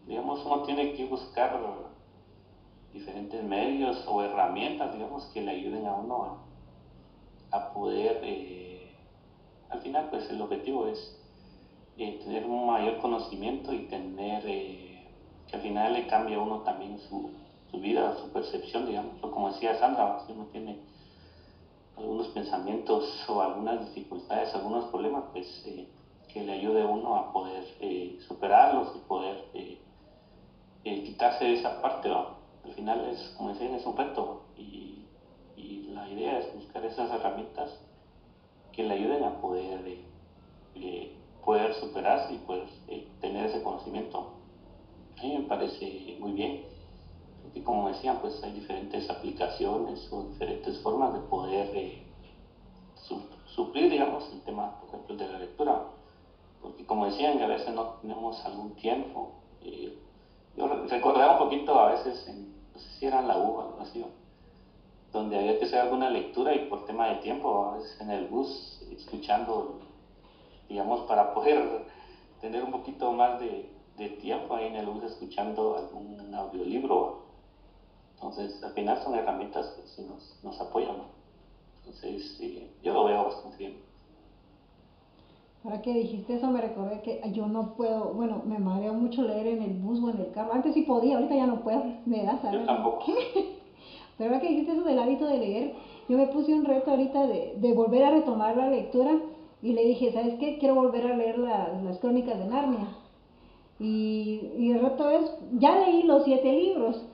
[0.07, 1.51] digamos, uno tiene que buscar
[2.93, 8.72] diferentes medios o herramientas, digamos, que le ayuden a uno a, a poder, eh,
[9.73, 11.17] al final, pues el objetivo es
[11.97, 15.07] eh, tener un mayor conocimiento y tener, eh,
[15.49, 17.31] que al final le cambie a uno también su,
[17.71, 20.77] su vida, su percepción, digamos, o como decía Sandra, si uno tiene
[21.97, 25.87] algunos pensamientos o algunas dificultades, algunos problemas, pues eh,
[26.33, 29.79] que le ayude a uno a poder eh, superarlos y poder eh,
[30.85, 32.09] quitarse de esa parte.
[32.09, 32.37] ¿va?
[32.65, 35.07] Al final es, como decían, es un reto y,
[35.57, 37.79] y la idea es buscar esas herramientas
[38.73, 40.01] que le ayuden a poder, eh,
[40.75, 41.13] eh,
[41.45, 44.27] poder superarse y poder eh, tener ese conocimiento.
[45.19, 46.61] A mí me parece muy bien.
[47.55, 51.69] Y como decían, pues hay diferentes aplicaciones o diferentes formas de poder
[52.95, 53.21] su-
[53.55, 55.83] suplir, digamos, el tema, por ejemplo, de la lectura.
[56.61, 59.31] Porque como decían, a veces no tenemos algún tiempo.
[60.57, 63.57] yo re- recordaba un poquito a veces, en, no sé si era en la U
[63.57, 64.03] o algo así.
[65.13, 68.27] Donde había que hacer alguna lectura y por tema de tiempo, a veces en el
[68.27, 69.79] bus, escuchando,
[70.69, 71.85] digamos, para poder
[72.41, 77.23] tener un poquito más de, de tiempo ahí en el bus escuchando algún audiolibro.
[78.15, 80.97] Entonces, al final son herramientas que nos, nos apoyan.
[81.81, 83.75] Entonces, sí, yo lo veo bastante bien.
[85.65, 89.47] Ahora que dijiste eso me recordé que yo no puedo, bueno, me mareo mucho leer
[89.47, 90.53] en el bus o en el carro.
[90.53, 92.61] Antes sí podía, ahorita ya no puedo, me da, ¿sabes?
[92.61, 93.05] Yo tampoco.
[94.19, 95.73] Pero ahora que dijiste eso del hábito de leer,
[96.09, 99.13] yo me puse un reto ahorita de, de volver a retomar la lectura
[99.63, 100.59] y le dije, ¿sabes qué?
[100.59, 102.89] Quiero volver a leer las, las crónicas de Narnia.
[103.79, 107.05] Y, y el reto es, ya leí los siete libros,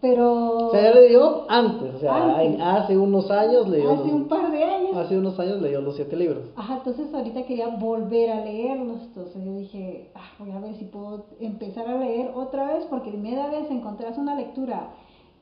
[0.00, 2.60] pero O sea, ya leyó antes, o sea, Antes.
[2.60, 4.96] hace unos años leyó hace los, un par de años.
[4.96, 6.42] hace unos años leyó los siete libros.
[6.56, 10.84] Ajá, entonces ahorita quería volver a leerlos, entonces yo dije, ah, voy a ver si
[10.84, 14.90] puedo empezar a leer otra vez, porque media vez encontrás una lectura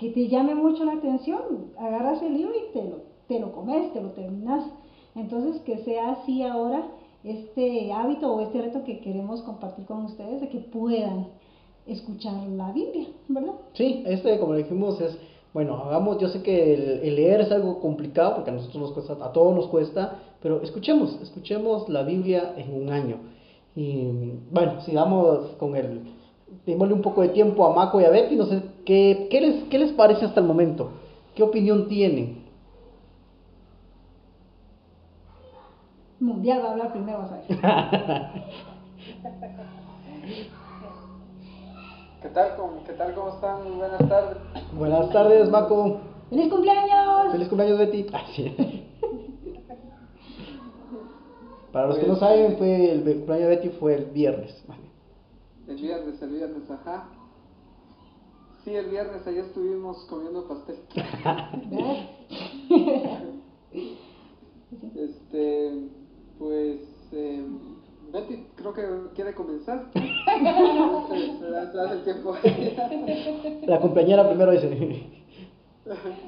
[0.03, 2.97] que te llame mucho la atención, agarras el libro y te lo,
[3.29, 4.65] te lo comes, te lo terminas.
[5.15, 6.89] Entonces que sea así ahora
[7.23, 11.29] este hábito o este reto que queremos compartir con ustedes, de que puedan
[11.87, 13.55] escuchar la Biblia, ¿verdad?
[13.75, 15.17] Sí, este, como dijimos, es,
[15.55, 18.93] bueno, hagamos, yo sé que el, el leer es algo complicado porque a nosotros nos
[18.93, 23.19] cuesta, a todos nos cuesta, pero escuchemos, escuchemos la Biblia en un año.
[23.77, 26.03] Y bueno, sigamos con el,
[26.67, 29.65] démosle un poco de tiempo a Maco y a Betty, no sé, ¿qué, qué, les,
[29.65, 30.91] qué les parece hasta el momento?
[31.35, 32.43] ¿Qué opinión tienen?
[36.21, 37.47] Mundial va a hablar primero, vas a ver.
[42.23, 43.15] ¿Qué tal, cómo, ¿Qué tal?
[43.15, 43.77] ¿Cómo están?
[43.77, 44.37] Buenas tardes.
[44.73, 45.97] Buenas tardes, Maco.
[46.31, 47.33] ¡Feliz cumpleaños!
[47.33, 48.07] Feliz cumpleaños, Betty.
[48.13, 48.55] Ah, sí.
[51.73, 54.63] Para los que no saben, fue el cumpleaños de Betty fue el viernes.
[55.69, 57.05] El viernes, el viernes, ajá.
[58.65, 60.77] Sí, el viernes allá estuvimos comiendo pastel.
[64.95, 65.73] Este,
[66.39, 66.79] pues,
[67.13, 67.45] eh,
[68.13, 69.91] Betty creo que quiere comenzar.
[69.95, 72.35] Entonces, se da- se da el tiempo.
[73.67, 75.11] La cumpleañera primero dice.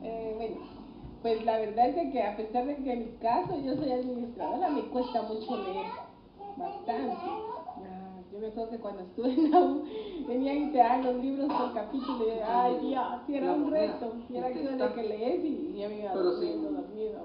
[0.00, 0.56] Eh, bueno,
[1.22, 3.90] pues la verdad es de que a pesar de que en mi caso yo soy
[3.90, 5.86] administradora, me cuesta mucho leer,
[6.56, 7.16] bastante.
[8.38, 9.84] Ah, yo me acuerdo que cuando estuve en la U,
[10.26, 14.36] tenía que dar los libros por capítulo y ay Dios, si era un reto, y
[14.36, 17.20] era que de que lees y ya me iba durmiendo, dormido.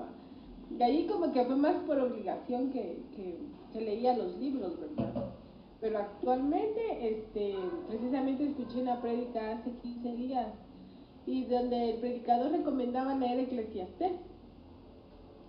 [0.77, 3.37] Y ahí como que fue más por obligación que, que,
[3.71, 5.25] que leía los libros, ¿verdad?
[5.79, 7.55] Pero actualmente, este,
[7.89, 10.47] precisamente escuché una prédica hace 15 días
[11.25, 14.13] y donde el predicador recomendaba leer Eclesiastés.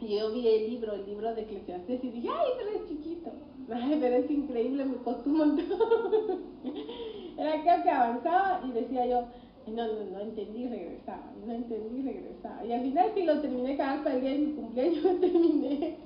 [0.01, 3.31] Y yo vi el libro, el libro de Eclesiastés y dije, ay, pero es chiquito.
[3.69, 5.67] Pero es increíble, me costó un montón.
[7.39, 9.27] Era que que avanzaba y decía yo,
[9.67, 12.65] no, no, no entendí, regresaba, no entendí, regresaba.
[12.65, 15.99] Y al final sí lo terminé, cada para el día de mi cumpleaños lo terminé.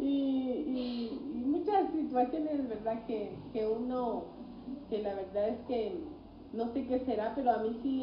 [0.00, 3.04] Y, y, y muchas situaciones, ¿verdad?
[3.06, 4.24] Que, que uno,
[4.90, 6.00] que la verdad es que
[6.52, 8.02] no sé qué será, pero a mí sí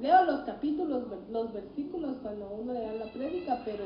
[0.00, 3.84] leo los capítulos, los versículos cuando uno le da la prédica, pero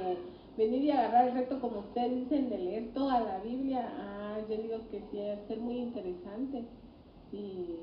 [0.59, 4.57] venir y agarrar el reto, como ustedes dicen, de leer toda la Biblia, ah, yo
[4.57, 6.65] digo que sí, debe ser muy interesante.
[7.33, 7.77] Y,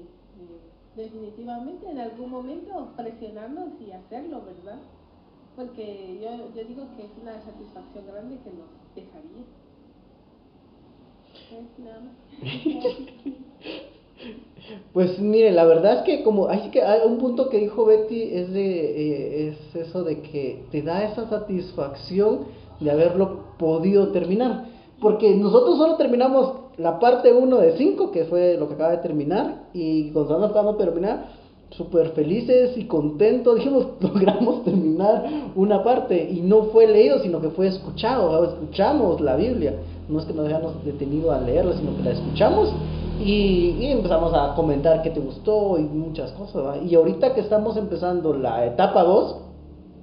[0.95, 4.79] definitivamente en algún momento presionarnos y hacerlo, ¿verdad?
[5.55, 9.43] Porque yo, yo digo que es una satisfacción grande que nos dejaría.
[14.93, 18.33] Pues mire, la verdad es que como hay que hay un punto que dijo Betty
[18.33, 22.47] es de eh, es eso de que te da esa satisfacción
[22.79, 24.65] de haberlo podido terminar,
[25.01, 28.97] porque nosotros solo terminamos la parte 1 de 5, que fue lo que acaba de
[28.97, 31.25] terminar, y cuando estábamos a terminar,
[31.69, 37.49] súper felices y contentos, dijimos, logramos terminar una parte, y no fue leído, sino que
[37.49, 39.75] fue escuchado, escuchamos la Biblia,
[40.09, 42.73] no es que nos hayamos detenido a leerla, sino que la escuchamos,
[43.23, 48.33] y, empezamos a comentar qué te gustó y muchas cosas, y ahorita que estamos empezando
[48.33, 49.37] la etapa 2,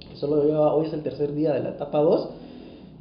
[0.09, 0.41] que solo
[0.75, 2.29] hoy es el tercer día de la etapa 2,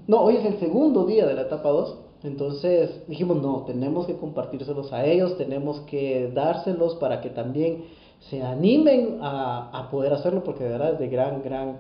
[0.06, 4.16] no, hoy es el segundo día de la etapa 2, entonces dijimos, no, tenemos que
[4.16, 7.84] compartírselos a ellos, tenemos que dárselos para que también
[8.30, 11.78] se animen a, poder hacerlo, porque de verdad es de gran, gran,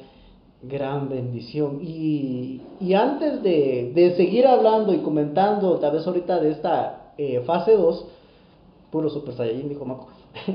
[0.62, 1.80] gran bendición.
[1.82, 2.60] Y,
[2.94, 8.04] antes de, seguir hablando y comentando, tal vez ahorita de esta eh, fase 2,
[8.90, 10.08] puro Super Saiyajin, dijo Maco.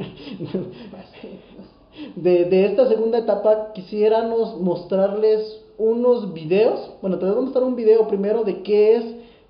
[2.16, 6.92] de, de esta segunda etapa, quisiéramos mostrarles unos videos.
[7.02, 9.06] Bueno, te voy a mostrar un video primero de qué es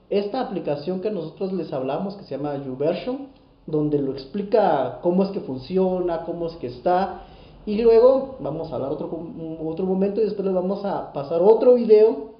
[0.10, 3.28] esta aplicación que nosotros les hablamos, que se llama YouVersion,
[3.66, 7.24] donde lo explica cómo es que funciona, cómo es que está.
[7.66, 9.10] Y luego vamos a hablar otro,
[9.66, 12.38] otro momento y después les vamos a pasar otro video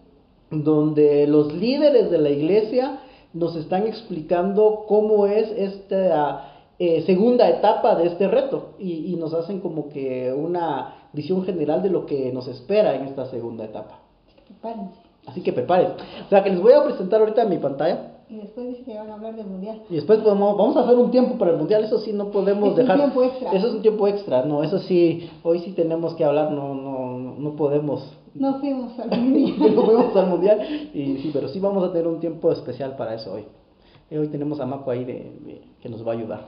[0.50, 3.02] donde los líderes de la iglesia
[3.34, 9.34] nos están explicando cómo es esta eh, segunda etapa de este reto y, y nos
[9.34, 14.00] hacen como que una visión general de lo que nos espera en esta segunda etapa.
[14.48, 15.08] Prepárense.
[15.28, 15.92] Así que preparen.
[16.26, 18.14] O sea, que les voy a presentar ahorita en mi pantalla.
[18.30, 19.82] Y después dice que van a hablar del mundial.
[19.90, 22.76] Y después podemos, vamos a hacer un tiempo para el mundial, eso sí no podemos
[22.76, 22.98] dejar.
[22.98, 23.52] Es un tiempo extra.
[23.52, 27.36] Eso es un tiempo extra, no, eso sí, hoy sí tenemos que hablar, no, no,
[27.38, 28.10] no podemos.
[28.36, 29.76] No fuimos al mundial.
[29.76, 30.60] no fuimos al mundial,
[30.94, 33.46] y sí, pero sí vamos a tener un tiempo especial para eso hoy.
[34.10, 36.46] Y hoy tenemos a Maco ahí de, que nos va a ayudar.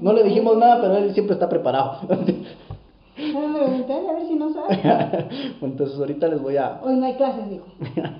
[0.00, 1.98] No le dijimos nada, pero él siempre está preparado.
[3.18, 4.80] No me pregunté, a ver si no sabe.
[5.60, 6.80] bueno, entonces ahorita les voy a...
[6.82, 7.66] Hoy no hay clases, dijo.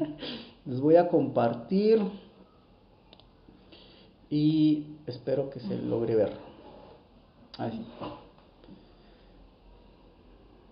[0.67, 2.03] les voy a compartir
[4.29, 6.33] y espero que se logre ver.
[7.59, 7.85] Así.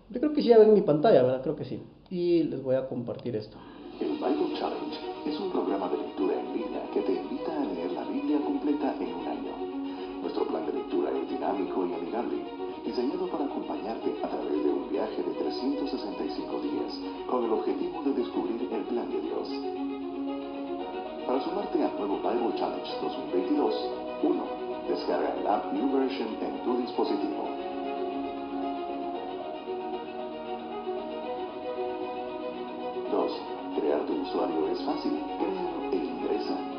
[0.09, 1.41] Yo creo que sí ya ven mi pantalla, ¿verdad?
[1.41, 1.81] Creo que sí.
[2.09, 3.57] Y les voy a compartir esto.
[3.99, 7.91] El Bible Challenge es un programa de lectura en línea que te invita a leer
[7.91, 10.21] la Biblia completa en un año.
[10.21, 12.56] Nuestro plan de lectura es dinámico y amigable
[12.97, 18.13] diseñado para acompañarte a través de un viaje de 365 días con el objetivo de
[18.13, 19.47] descubrir el plan de Dios.
[21.27, 23.75] Para sumarte al nuevo Bible Challenge 2022,
[24.23, 24.43] 1.
[24.89, 27.45] Descarga el app YouVersion en tu dispositivo.
[33.11, 33.31] 2.
[33.77, 35.19] Crear tu usuario es fácil.
[35.37, 36.76] Créalo e ingresa.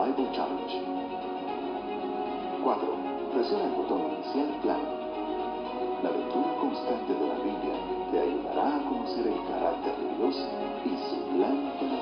[0.00, 0.80] Bible Challenge.
[2.64, 2.88] 4.
[3.34, 4.80] Presiona el botón Iniciar Plan.
[6.02, 7.74] La lectura constante de la Biblia
[8.10, 10.36] te ayudará a conocer el carácter de Dios
[10.86, 12.00] y su plan para.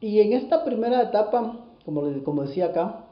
[0.00, 1.56] Y en esta primera etapa,
[1.86, 3.06] como, como decía acá,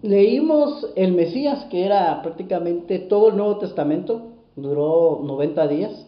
[0.00, 6.06] leímos el Mesías, que era prácticamente todo el Nuevo Testamento, duró 90 días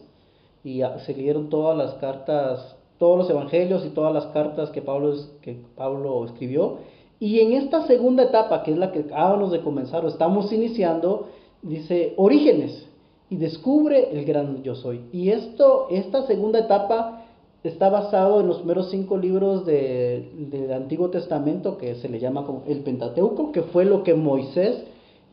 [0.63, 5.13] y se leyeron todas las cartas, todos los evangelios y todas las cartas que Pablo,
[5.41, 6.77] que Pablo escribió.
[7.19, 11.27] Y en esta segunda etapa, que es la que acabamos de comenzar o estamos iniciando,
[11.61, 12.87] dice orígenes
[13.29, 15.01] y descubre el gran yo soy.
[15.11, 17.25] Y esto, esta segunda etapa
[17.63, 22.63] está basado en los primeros cinco libros del Antiguo Testamento que se le llama como
[22.67, 24.83] el Pentateuco, que fue lo que Moisés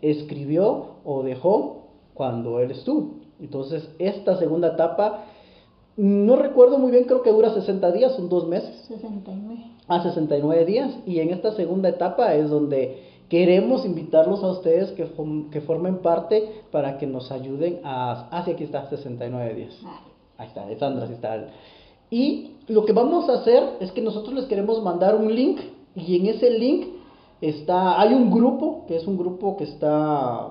[0.01, 1.82] escribió o dejó
[2.15, 3.15] cuando él estuvo.
[3.41, 5.25] Entonces, esta segunda etapa,
[5.97, 8.85] no recuerdo muy bien, creo que dura 60 días, son dos meses.
[8.89, 9.65] 69.
[9.89, 10.93] Ah, 69 días.
[11.07, 15.09] Y en esta segunda etapa es donde queremos invitarlos a ustedes que,
[15.51, 18.29] que formen parte para que nos ayuden a...
[18.31, 19.81] Ah, sí, aquí está, 69 días.
[20.39, 21.49] Ahí está, de Sandra, sí está.
[22.11, 25.61] Y lo que vamos a hacer es que nosotros les queremos mandar un link
[25.95, 26.87] y en ese link
[27.41, 30.51] está, hay un grupo, que es un grupo que está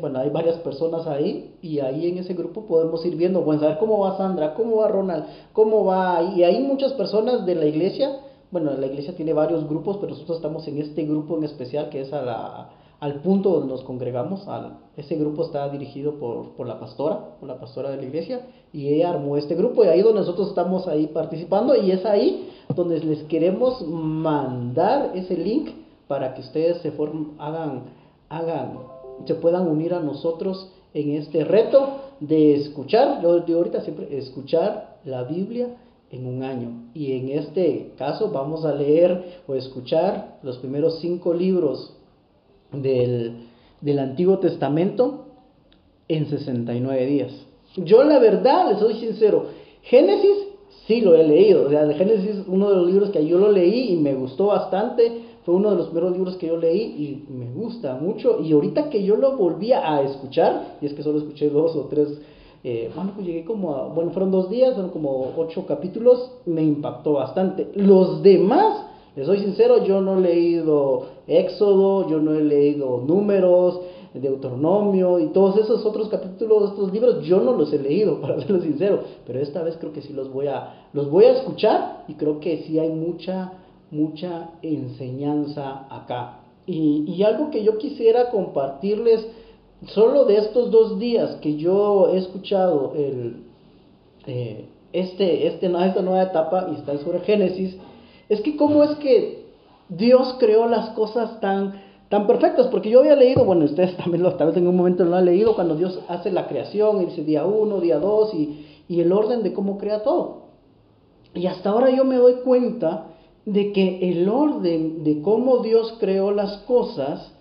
[0.00, 3.78] bueno, hay varias personas ahí y ahí en ese grupo podemos ir viendo, bueno, saber
[3.78, 8.20] cómo va Sandra, cómo va Ronald, cómo va, y hay muchas personas de la iglesia,
[8.50, 12.02] bueno, la iglesia tiene varios grupos, pero nosotros estamos en este grupo en especial que
[12.02, 16.66] es a la, al punto donde nos congregamos, al, ese grupo está dirigido por, por
[16.66, 20.02] la pastora, por la pastora de la iglesia, y ella armó este grupo y ahí
[20.02, 25.70] donde nosotros estamos ahí participando y es ahí donde les queremos mandar ese link
[26.06, 27.84] para que ustedes se form, hagan,
[28.28, 28.78] hagan
[29.26, 34.98] se puedan unir a nosotros en este reto de escuchar, yo digo ahorita siempre, escuchar
[35.04, 35.68] la Biblia
[36.10, 36.90] en un año.
[36.94, 41.94] Y en este caso vamos a leer o escuchar los primeros cinco libros
[42.72, 43.46] del,
[43.80, 45.26] del Antiguo Testamento
[46.08, 47.32] en 69 días.
[47.76, 49.46] Yo la verdad, les soy sincero,
[49.82, 50.48] Génesis
[50.86, 53.50] sí lo he leído, o sea, Génesis es uno de los libros que yo lo
[53.50, 56.80] leí y me gustó bastante, fue uno de los primeros libros que yo leí
[57.28, 58.40] y me gusta mucho.
[58.40, 61.82] Y ahorita que yo lo volví a escuchar, y es que solo escuché dos o
[61.82, 62.18] tres,
[62.62, 66.62] eh, bueno, pues llegué como a, bueno, fueron dos días, fueron como ocho capítulos, me
[66.62, 67.68] impactó bastante.
[67.74, 73.80] Los demás, les soy sincero, yo no he leído Éxodo, yo no he leído Números,
[74.14, 78.60] Deuteronomio y todos esos otros capítulos estos libros yo no los he leído para serlo
[78.60, 82.14] sincero pero esta vez creo que sí los voy a los voy a escuchar y
[82.14, 83.54] creo que sí hay mucha
[83.90, 86.40] mucha enseñanza acá.
[86.66, 89.26] Y, algo que yo quisiera compartirles,
[89.88, 93.44] solo de estos dos días que yo he escuchado el,
[94.26, 97.76] eh, este, este, esta nueva etapa, y está sobre Génesis,
[98.28, 99.44] es que cómo es que
[99.90, 104.34] Dios creó las cosas tan, tan perfectas, porque yo había leído, bueno, ustedes también lo,
[104.36, 107.24] tal vez en un momento lo han leído, cuando Dios hace la creación, y dice
[107.24, 110.44] día uno, día dos, y, y el orden de cómo crea todo.
[111.34, 113.08] Y hasta ahora yo me doy cuenta
[113.46, 117.32] de que el orden de cómo Dios creó las cosas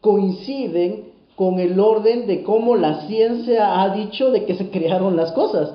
[0.00, 5.32] coinciden con el orden de cómo la ciencia ha dicho de que se crearon las
[5.32, 5.72] cosas.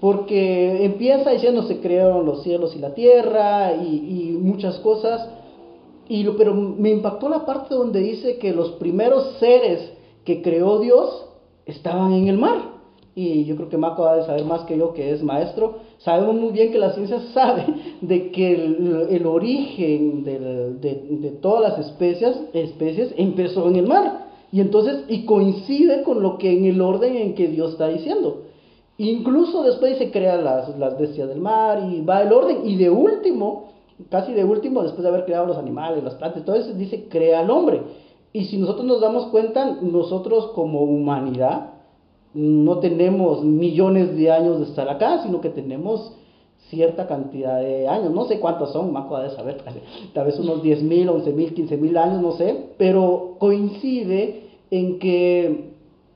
[0.00, 5.28] Porque empieza diciendo se crearon los cielos y la tierra y, muchas cosas.
[6.08, 9.92] Y pero me impactó la parte donde dice que los primeros seres
[10.24, 11.24] que creó Dios
[11.64, 12.73] estaban en el mar
[13.16, 16.34] y yo creo que Marco va a saber más que yo que es maestro, sabemos
[16.34, 17.64] muy bien que la ciencia sabe
[18.00, 20.38] de que el, origen de,
[20.80, 24.24] de, todas las especies, especies empezó en el mar.
[24.50, 28.42] Y entonces, y coincide con lo que en el orden en que Dios está diciendo.
[28.98, 32.58] Incluso después se crean las, las bestias del mar y va el orden.
[32.64, 33.70] Y de último,
[34.10, 37.40] casi de último, después de haber creado los animales, las plantas, todo eso dice crea
[37.40, 37.82] al hombre.
[38.32, 41.73] Y si nosotros nos damos cuenta, nosotros como humanidad,
[42.34, 46.12] no tenemos millones de años de estar acá, sino que tenemos
[46.68, 49.62] cierta cantidad de años, no sé cuántos son, Maco de saber,
[50.12, 54.98] tal vez unos 10 mil, 11 mil, 15 mil años, no sé, pero coincide en
[54.98, 55.74] que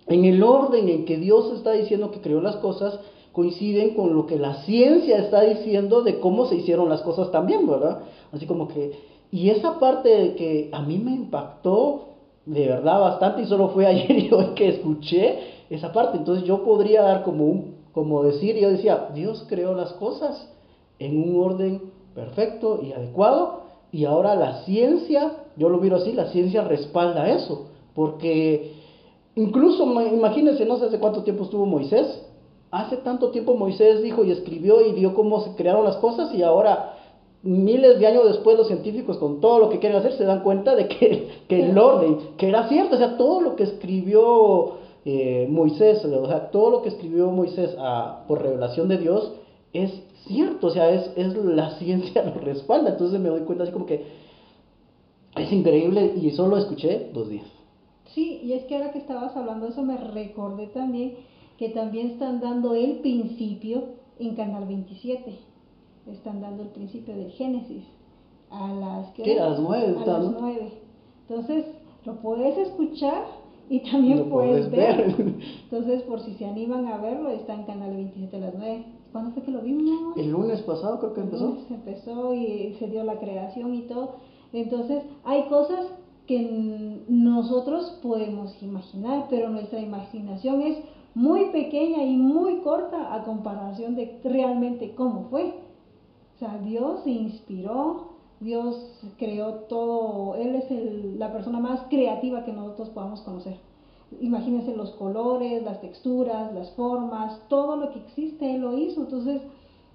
[0.09, 2.99] en el orden en que Dios está diciendo que creó las cosas,
[3.33, 7.67] coinciden con lo que la ciencia está diciendo de cómo se hicieron las cosas también,
[7.67, 8.01] ¿verdad?
[8.33, 8.93] Así como que,
[9.31, 12.07] y esa parte que a mí me impactó
[12.47, 16.19] de verdad bastante y solo fue ayer y hoy que escuché, esa parte.
[16.19, 20.49] Entonces yo podría dar como un, como decir, yo decía, Dios creó las cosas
[20.99, 21.83] en un orden
[22.15, 27.69] perfecto y adecuado, y ahora la ciencia, yo lo miro así, la ciencia respalda eso,
[27.95, 28.73] porque
[29.35, 32.23] incluso imagínense, no sé hace cuánto tiempo estuvo Moisés,
[32.71, 36.43] hace tanto tiempo Moisés dijo y escribió y vio cómo se crearon las cosas y
[36.43, 36.97] ahora
[37.43, 40.75] miles de años después los científicos con todo lo que quieren hacer se dan cuenta
[40.75, 44.75] de que, que el orden, que era cierto, o sea, todo lo que escribió
[45.11, 49.33] eh, Moisés, o sea, todo lo que escribió Moisés ah, por revelación de Dios
[49.73, 49.91] es
[50.27, 53.87] cierto, o sea, es, es la ciencia lo respalda, entonces me doy cuenta así como
[53.87, 54.05] que
[55.35, 57.47] es increíble y solo escuché dos días.
[58.15, 61.15] Sí, y es que ahora que estabas hablando de eso me recordé también
[61.57, 63.85] que también están dando el principio
[64.19, 65.39] en Canal 27,
[66.13, 67.85] están dando el principio del Génesis
[68.51, 69.41] a las, ¿qué?
[69.41, 69.97] A las nueve.
[70.03, 70.73] A las nueve.
[71.27, 71.65] Entonces,
[72.05, 73.25] lo puedes escuchar
[73.69, 75.15] y también puedes ver.
[75.65, 78.85] Entonces, por si se animan a verlo, está en Canal 27 a las 9.
[79.13, 80.17] ¿Cuándo fue que lo vimos?
[80.17, 81.57] El lunes pasado creo que empezó.
[81.69, 84.17] Se empezó y se dio la creación y todo.
[84.53, 85.87] Entonces, hay cosas
[86.27, 90.79] que nosotros podemos imaginar, pero nuestra imaginación es
[91.15, 95.55] muy pequeña y muy corta a comparación de realmente cómo fue.
[96.37, 98.77] O sea, Dios se inspiró Dios
[99.19, 103.57] creó todo, Él es el- la persona más creativa que nosotros podamos conocer.
[104.21, 109.01] Imagínense los colores, las texturas, las formas, todo lo que existe, Él lo hizo.
[109.03, 109.43] Entonces,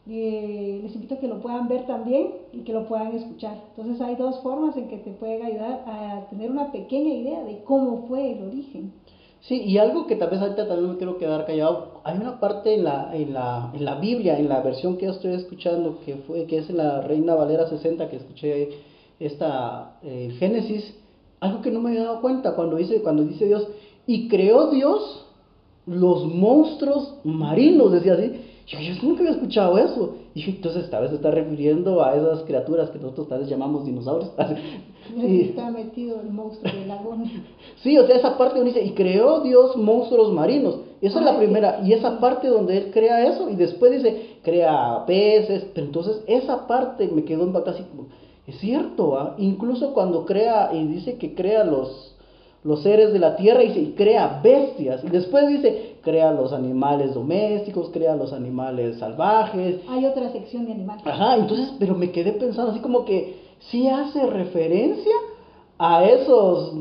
[0.08, 3.58] eh, les invito a que lo puedan ver también y que lo puedan escuchar.
[3.70, 7.64] Entonces, hay dos formas en que te pueden ayudar a tener una pequeña idea de
[7.64, 8.92] cómo fue el origen.
[9.48, 12.76] Sí, y algo que tal vez ahorita también me quiero quedar callado, hay una parte
[12.76, 16.16] en la, en la, en la Biblia, en la versión que yo estoy escuchando, que
[16.16, 18.70] fue, que es en la Reina Valera 60, que escuché
[19.20, 20.96] esta eh, Génesis,
[21.42, 23.68] algo que no me había dado cuenta cuando dice, cuando dice Dios,
[24.08, 25.26] y creó Dios
[25.86, 28.32] los monstruos marinos, decía así.
[28.66, 30.16] Yo, nunca había escuchado eso.
[30.34, 33.86] Y entonces tal vez se está refiriendo a esas criaturas que nosotros tal vez llamamos
[33.86, 34.32] dinosaurios.
[35.16, 35.42] Y Sí.
[35.50, 37.16] está metido el monstruo del lago.
[37.84, 40.80] Sí, o sea, esa parte donde dice, y creó Dios monstruos marinos.
[41.02, 45.04] Esa es la primera, y esa parte donde él crea eso, y después dice, crea
[45.06, 48.08] peces, pero entonces esa parte me quedó impactada así como,
[48.48, 49.36] es cierto, ¿ah?
[49.38, 52.16] incluso cuando crea, y dice que crea los,
[52.64, 57.14] los seres de la tierra, dice, y crea bestias, y después dice, crea los animales
[57.14, 61.06] domésticos, crea los animales salvajes, Hay otra sección de animales.
[61.06, 65.16] Ajá, entonces, pero me quedé pensando así como que sí hace referencia
[65.78, 66.74] a esos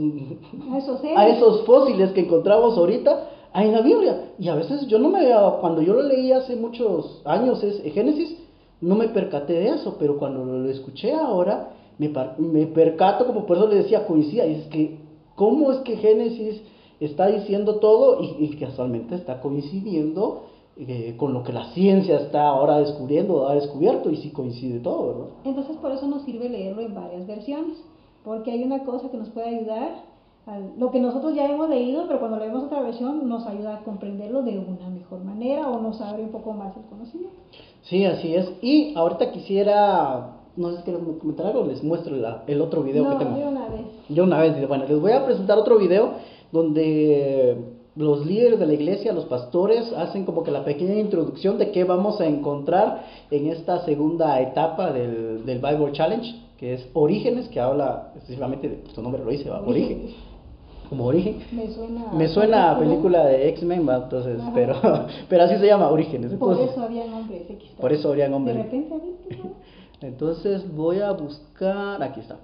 [0.71, 1.19] A esos seres.
[1.19, 4.31] a esos fósiles que encontramos ahorita ahí en la Biblia.
[4.39, 5.21] Y a veces yo no me
[5.61, 8.37] cuando yo lo leí hace muchos años es Génesis,
[8.81, 13.57] no me percaté de eso, pero cuando lo escuché ahora me, me percato como por
[13.57, 14.99] eso le decía coincida, y es que
[15.37, 16.63] cómo es que Génesis
[17.01, 20.47] está diciendo todo y, y casualmente está coincidiendo
[20.77, 25.07] eh, con lo que la ciencia está ahora descubriendo, ha descubierto y sí coincide todo,
[25.09, 25.27] ¿verdad?
[25.45, 27.77] Entonces por eso nos sirve leerlo en varias versiones,
[28.25, 30.11] porque hay una cosa que nos puede ayudar,
[30.45, 33.85] a lo que nosotros ya hemos leído, pero cuando leemos otra versión nos ayuda a
[33.85, 37.37] comprenderlo de una mejor manera o nos abre un poco más el conocimiento.
[37.83, 38.51] Sí, así es.
[38.61, 43.05] Y ahorita quisiera, no sé si quieren comentar algo, les muestro la- el otro video
[43.05, 43.39] no, que tengo.
[43.39, 43.83] de una vez.
[44.09, 46.15] Yo una vez, bueno, les voy a presentar otro video
[46.51, 47.57] donde
[47.95, 51.85] los líderes de la iglesia, los pastores, hacen como que la pequeña introducción de qué
[51.85, 57.61] vamos a encontrar en esta segunda etapa del, del Bible Challenge, que es Orígenes, que
[57.61, 59.61] habla específicamente, de, su nombre lo dice, ¿va?
[59.61, 60.07] Origen,
[60.89, 61.43] como origen.
[61.53, 62.13] Me suena.
[62.13, 63.97] Me suena a película de X-Men, ¿va?
[63.97, 64.53] entonces, Ajá.
[64.55, 64.77] pero,
[65.29, 66.33] pero así se llama, Orígenes.
[66.35, 67.71] Por eso habían hombres X.
[67.79, 68.57] por eso habrían hombres.
[68.57, 68.95] De repente.
[70.01, 72.37] Entonces voy a buscar, aquí está.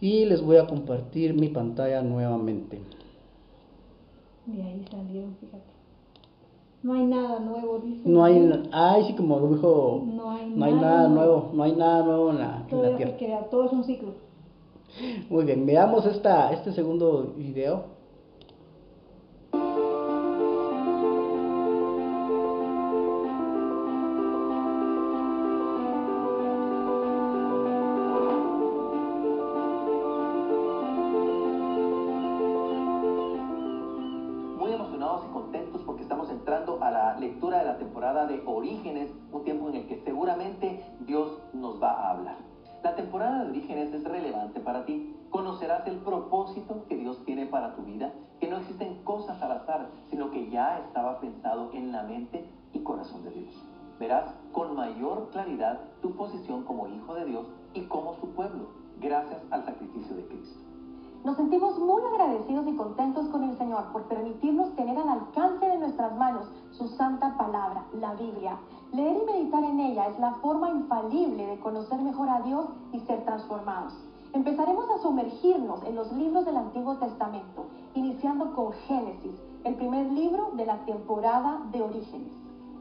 [0.00, 2.78] Y les voy a compartir mi pantalla nuevamente.
[4.46, 5.62] De ahí salieron, fíjate.
[6.82, 8.08] No hay nada nuevo, dice.
[8.08, 11.14] No hay, ay, sí, como dijo, No hay no hay nada nuevo.
[11.36, 13.16] nuevo, no hay nada nuevo en la, en Todo la se tierra.
[13.18, 14.14] crea, todo es un ciclo.
[15.30, 17.84] Muy bien, veamos esta, este segundo video.
[52.74, 53.54] Y corazón de Dios.
[53.98, 58.66] Verás con mayor claridad tu posición como hijo de Dios y como su pueblo,
[59.00, 60.60] gracias al sacrificio de Cristo.
[61.24, 65.78] Nos sentimos muy agradecidos y contentos con el Señor por permitirnos tener al alcance de
[65.78, 68.58] nuestras manos su santa palabra, la Biblia.
[68.92, 73.00] Leer y meditar en ella es la forma infalible de conocer mejor a Dios y
[73.00, 73.94] ser transformados.
[74.34, 80.01] Empezaremos a sumergirnos en los libros del Antiguo Testamento, iniciando con Génesis, el primer
[80.54, 82.32] de la temporada de Orígenes.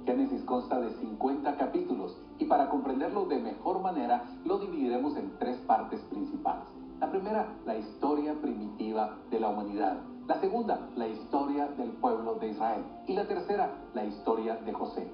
[0.05, 5.57] Génesis consta de 50 capítulos y para comprenderlo de mejor manera lo dividiremos en tres
[5.59, 6.65] partes principales.
[6.99, 9.97] La primera, la historia primitiva de la humanidad.
[10.27, 12.83] La segunda, la historia del pueblo de Israel.
[13.07, 15.07] Y la tercera, la historia de José.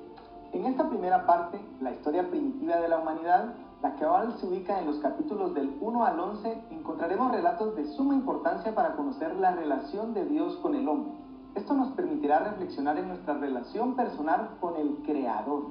[0.53, 3.53] En esta primera parte, la historia primitiva de la humanidad,
[3.83, 7.85] la que ahora se ubica en los capítulos del 1 al 11, encontraremos relatos de
[7.93, 11.26] suma importancia para conocer la relación de Dios con el hombre.
[11.57, 15.63] Esto nos permitirá reflexionar en nuestra relación personal con el Creador.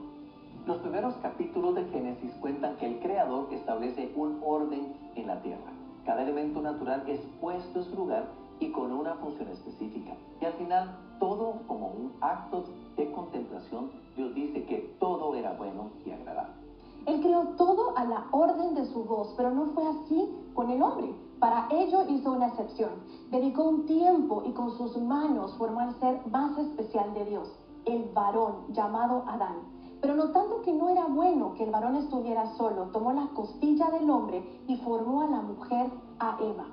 [0.67, 5.71] Los primeros capítulos de Génesis cuentan que el Creador establece un orden en la tierra.
[6.05, 8.25] Cada elemento natural es puesto en su lugar
[8.59, 10.17] y con una función específica.
[10.41, 12.65] Y al final, todo como un acto
[12.97, 16.66] de contemplación, Dios dice que todo era bueno y agradable.
[17.07, 20.83] Él creó todo a la orden de su voz, pero no fue así con el
[20.83, 21.15] hombre.
[21.39, 22.91] Para ello hizo una excepción.
[23.31, 27.49] Dedicó un tiempo y con sus manos formó al ser más especial de Dios,
[27.85, 29.55] el varón llamado Adán.
[30.01, 34.11] Pero notando que no era bueno que el varón estuviera solo, tomó la costilla del
[34.11, 35.89] hombre y formó a la mujer,
[36.19, 36.67] a Eva.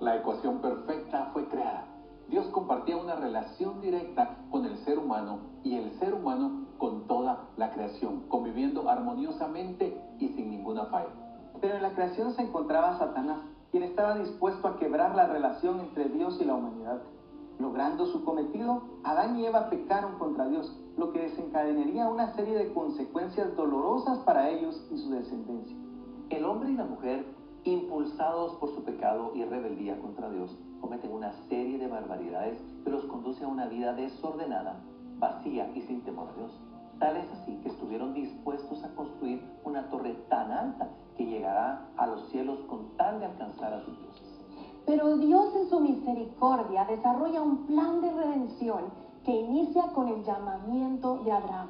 [0.00, 1.87] La ecuación perfecta fue creada.
[2.28, 7.48] Dios compartía una relación directa con el ser humano y el ser humano con toda
[7.56, 11.08] la creación, conviviendo armoniosamente y sin ninguna falla.
[11.60, 13.38] Pero en la creación se encontraba Satanás,
[13.70, 17.00] quien estaba dispuesto a quebrar la relación entre Dios y la humanidad.
[17.58, 22.74] Logrando su cometido, Adán y Eva pecaron contra Dios, lo que desencadenaría una serie de
[22.74, 25.76] consecuencias dolorosas para ellos y su descendencia.
[26.28, 27.24] El hombre y la mujer,
[27.64, 33.04] impulsados por su pecado y rebeldía contra Dios, cometen una serie de barbaridades que los
[33.04, 34.80] conduce a una vida desordenada,
[35.18, 36.52] vacía y sin temor a Dios.
[36.98, 42.06] Tal es así que estuvieron dispuestos a construir una torre tan alta que llegará a
[42.06, 44.38] los cielos con tal de alcanzar a sus dioses.
[44.86, 48.84] Pero Dios en su misericordia desarrolla un plan de redención
[49.24, 51.68] que inicia con el llamamiento de Abraham.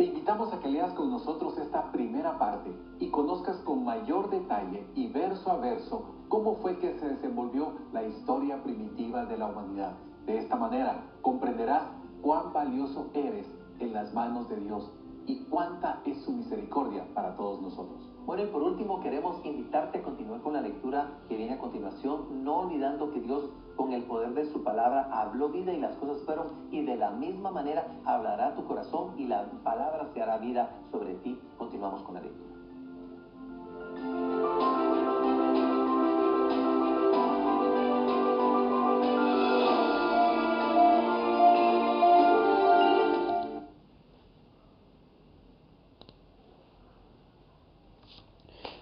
[0.00, 2.70] Te invitamos a que leas con nosotros esta primera parte
[3.00, 8.04] y conozcas con mayor detalle y verso a verso cómo fue que se desenvolvió la
[8.04, 9.92] historia primitiva de la humanidad.
[10.24, 11.82] De esta manera comprenderás
[12.22, 13.46] cuán valioso eres
[13.78, 14.90] en las manos de Dios
[15.26, 18.00] y cuánta es su misericordia para todos nosotros.
[18.24, 22.42] Bueno, y por último queremos invitarte a continuar con la lectura que viene a continuación,
[22.42, 23.50] no olvidando que Dios
[23.80, 27.12] con el poder de su palabra habló vida y las cosas fueron y de la
[27.12, 31.40] misma manera hablará tu corazón y la palabra se hará vida sobre ti.
[31.56, 32.50] Continuamos con la lectura.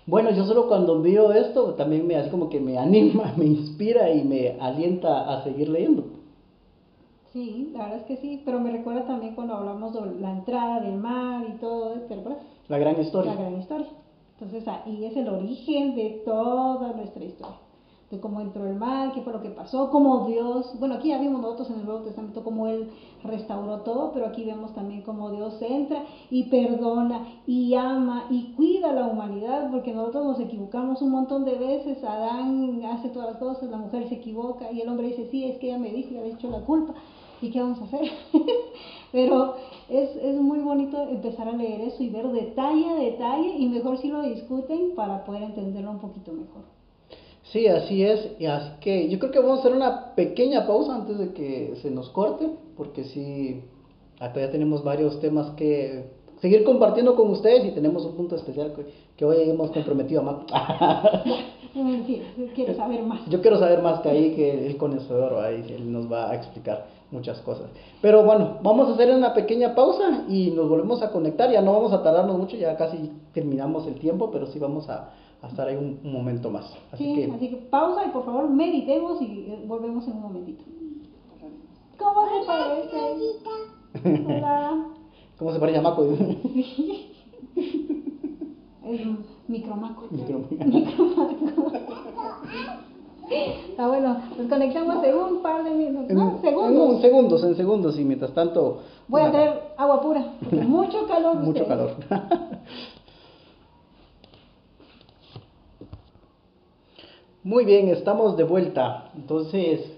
[0.09, 4.11] Bueno, yo solo cuando veo esto también me así como que me anima, me inspira
[4.11, 6.05] y me alienta a seguir leyendo.
[7.31, 10.81] Sí, la verdad es que sí, pero me recuerda también cuando hablamos de la entrada
[10.81, 12.43] del mar y todo, ¿te recuerdas?
[12.69, 13.33] La gran historia.
[13.33, 13.87] La gran historia.
[14.41, 17.57] Entonces ahí es el origen de toda nuestra historia.
[18.11, 21.19] De cómo entró el mal, qué fue lo que pasó, cómo Dios, bueno, aquí ya
[21.19, 22.89] vimos nosotros en el Nuevo Testamento cómo Él
[23.23, 28.91] restauró todo, pero aquí vemos también cómo Dios entra y perdona y ama y cuida
[28.91, 33.39] a la humanidad, porque nosotros nos equivocamos un montón de veces, Adán hace todas las
[33.39, 36.11] cosas, la mujer se equivoca y el hombre dice, sí, es que ella me dijo,
[36.13, 36.95] le había hecho la culpa,
[37.43, 38.11] ¿y qué vamos a hacer?
[39.13, 39.55] Pero
[39.89, 43.99] es, es, muy bonito empezar a leer eso y ver detalle a detalle y mejor
[43.99, 46.78] si lo discuten para poder entenderlo un poquito mejor.
[47.53, 48.29] Sí, así es.
[48.39, 51.75] Y así que yo creo que vamos a hacer una pequeña pausa antes de que
[51.83, 53.63] se nos corte, porque sí,
[54.21, 58.73] acá ya tenemos varios temas que seguir compartiendo con ustedes y tenemos un punto especial
[58.75, 58.87] que,
[59.17, 60.47] que hoy hemos comprometido a Mac.
[61.75, 62.23] sí,
[62.55, 63.27] quiero saber más.
[63.29, 66.87] Yo quiero saber más que ahí, que el conocedor, ahí él nos va a explicar
[67.11, 67.67] muchas cosas.
[68.01, 71.51] Pero bueno, vamos a hacer una pequeña pausa y nos volvemos a conectar.
[71.51, 75.11] Ya no vamos a tardarnos mucho, ya casi terminamos el tiempo, pero sí vamos a,
[75.43, 76.73] a estar ahí un, un, momento más.
[76.93, 77.33] Así, sí, que...
[77.33, 80.65] así que pausa y por favor meditemos y volvemos en un momentito.
[81.99, 82.97] ¿Cómo se parece?
[84.27, 84.98] Hola.
[85.39, 86.05] ¿Cómo se parece a Maco?
[86.05, 86.19] es
[89.07, 90.09] un micromaco.
[90.11, 90.49] Micromaco.
[93.31, 96.11] Está bueno, nos conectamos en un par de minutos.
[96.11, 96.31] ¿no?
[96.31, 96.73] En, segundos.
[96.73, 98.81] En un, segundos, en segundos, y mientras tanto.
[99.07, 101.37] Voy a traer agua pura, porque mucho calor.
[101.37, 101.69] Mucho ustedes.
[101.69, 101.91] calor.
[107.45, 109.11] Muy bien, estamos de vuelta.
[109.15, 109.93] Entonces,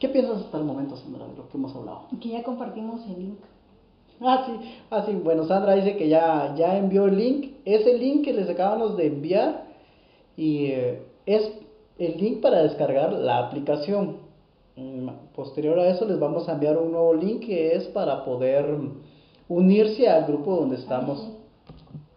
[0.00, 2.08] ¿qué piensas hasta el momento, Sandra, de lo que hemos hablado?
[2.20, 3.38] Que ya compartimos el link.
[4.24, 4.52] Ah, sí,
[4.90, 5.12] ah, sí.
[5.12, 7.54] Bueno, Sandra dice que ya, ya envió el link.
[7.64, 9.64] Ese link que les acabamos de enviar
[10.36, 11.50] y eh, es
[11.98, 14.18] el link para descargar la aplicación.
[14.76, 18.64] Mm, Posterior a eso les vamos a enviar un nuevo link que es para poder
[19.48, 21.28] unirse al grupo donde estamos.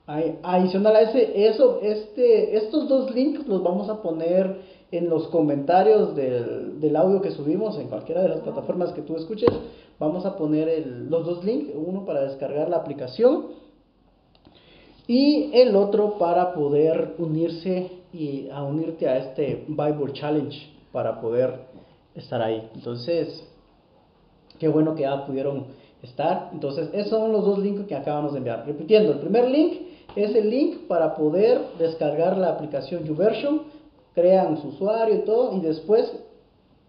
[0.08, 4.62] Ay, Adicional a ese, eso, este, estos dos links los vamos a poner
[4.92, 9.16] en los comentarios del, del audio que subimos en cualquiera de las plataformas que tú
[9.16, 9.50] escuches.
[10.00, 13.48] Vamos a poner el, los dos links, uno para descargar la aplicación
[15.08, 20.58] y el otro para poder unirse y a unirte a este Bible Challenge
[20.92, 21.66] para poder
[22.16, 22.70] estar ahí.
[22.74, 23.46] Entonces,
[24.58, 25.66] qué bueno que ya pudieron
[26.02, 26.50] estar.
[26.54, 28.66] Entonces, esos son los dos links que acabamos de enviar.
[28.66, 29.74] Repitiendo, el primer link
[30.16, 33.64] es el link para poder descargar la aplicación YouVersion,
[34.16, 36.12] crean su usuario y todo, y después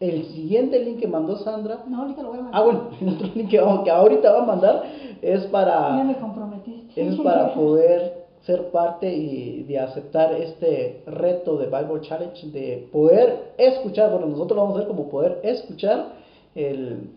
[0.01, 1.85] el siguiente link que mandó Sandra.
[1.89, 2.61] No, ahorita lo voy a mandar.
[2.61, 4.83] Ah, bueno, el otro link que, que ahorita va a mandar
[5.21, 5.97] es para.
[5.97, 7.09] Ya me comprometiste.
[7.09, 13.55] Es para poder ser parte y de aceptar este reto de Bible Challenge, de poder
[13.59, 16.13] escuchar, bueno, nosotros lo vamos a hacer como poder escuchar
[16.55, 17.11] el,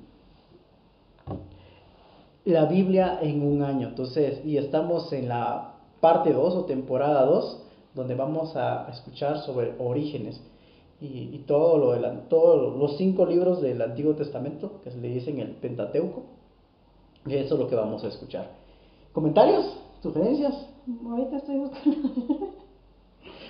[2.46, 3.90] la Biblia en un año.
[3.90, 9.74] Entonces, y estamos en la parte 2 o temporada 2, donde vamos a escuchar sobre
[9.80, 10.42] orígenes
[11.02, 15.40] y, todo lo de todos los cinco libros del Antiguo Testamento, que se le dicen
[15.40, 16.24] el Pentateuco.
[17.26, 18.50] Y eso es lo que vamos a escuchar.
[19.14, 19.66] ¿Comentarios?
[20.02, 20.54] ¿Sugerencias?
[21.10, 21.98] Ahorita estoy buscando.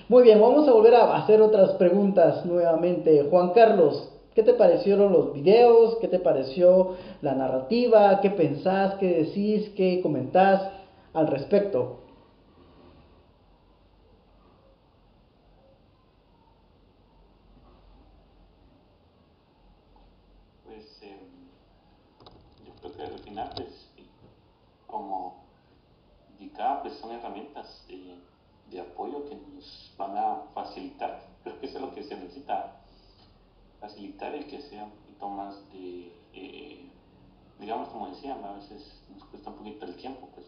[0.10, 3.28] Muy bien, vamos a volver a hacer otras preguntas nuevamente.
[3.30, 5.98] Juan Carlos, ¿qué te parecieron los videos?
[6.02, 8.20] ¿Qué te pareció la narrativa?
[8.22, 8.96] ¿Qué pensás?
[8.96, 9.70] ¿Qué decís?
[9.76, 10.72] ¿Qué comentás
[11.14, 12.09] al respecto?
[27.48, 27.86] Pues herramientas
[28.72, 31.22] de, apoyo que nos van a facilitar.
[31.44, 32.82] Creo que eso es lo que se necesita,
[33.80, 36.86] facilitar el que sea un poquito más de, eh,
[37.60, 40.46] digamos como decía, a veces nos cuesta un poquito el tiempo, pues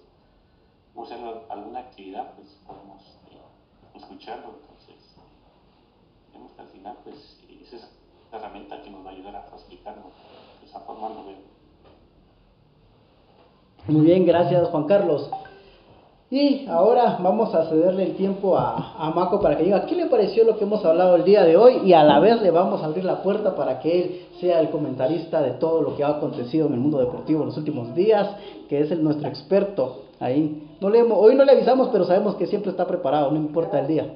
[1.50, 4.56] alguna actividad, pues podemos eh, escucharlo.
[4.62, 5.16] Entonces,
[6.34, 7.90] vemos que al final, pues esa es
[8.32, 10.12] la herramienta que nos va a ayudar a facilitarlo
[10.64, 11.10] esa forma.
[13.88, 15.30] Muy bien, gracias Juan Carlos.
[16.32, 20.06] Y ahora vamos a cederle el tiempo a, a Maco para que diga qué le
[20.06, 22.82] pareció lo que hemos hablado el día de hoy y a la vez le vamos
[22.82, 26.08] a abrir la puerta para que él sea el comentarista de todo lo que ha
[26.08, 28.34] acontecido en el mundo deportivo en los últimos días,
[28.70, 30.78] que es el, nuestro experto ahí.
[30.80, 33.88] No le, hoy no le avisamos, pero sabemos que siempre está preparado, no importa el
[33.88, 34.16] día.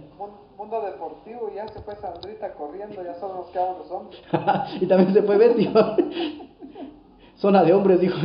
[0.58, 4.22] Mundo deportivo, ya se fue Sandrita corriendo, ya solo nos quedamos los hombres.
[4.82, 5.70] y también se fue Betty.
[7.36, 8.16] Zona de hombres, dijo.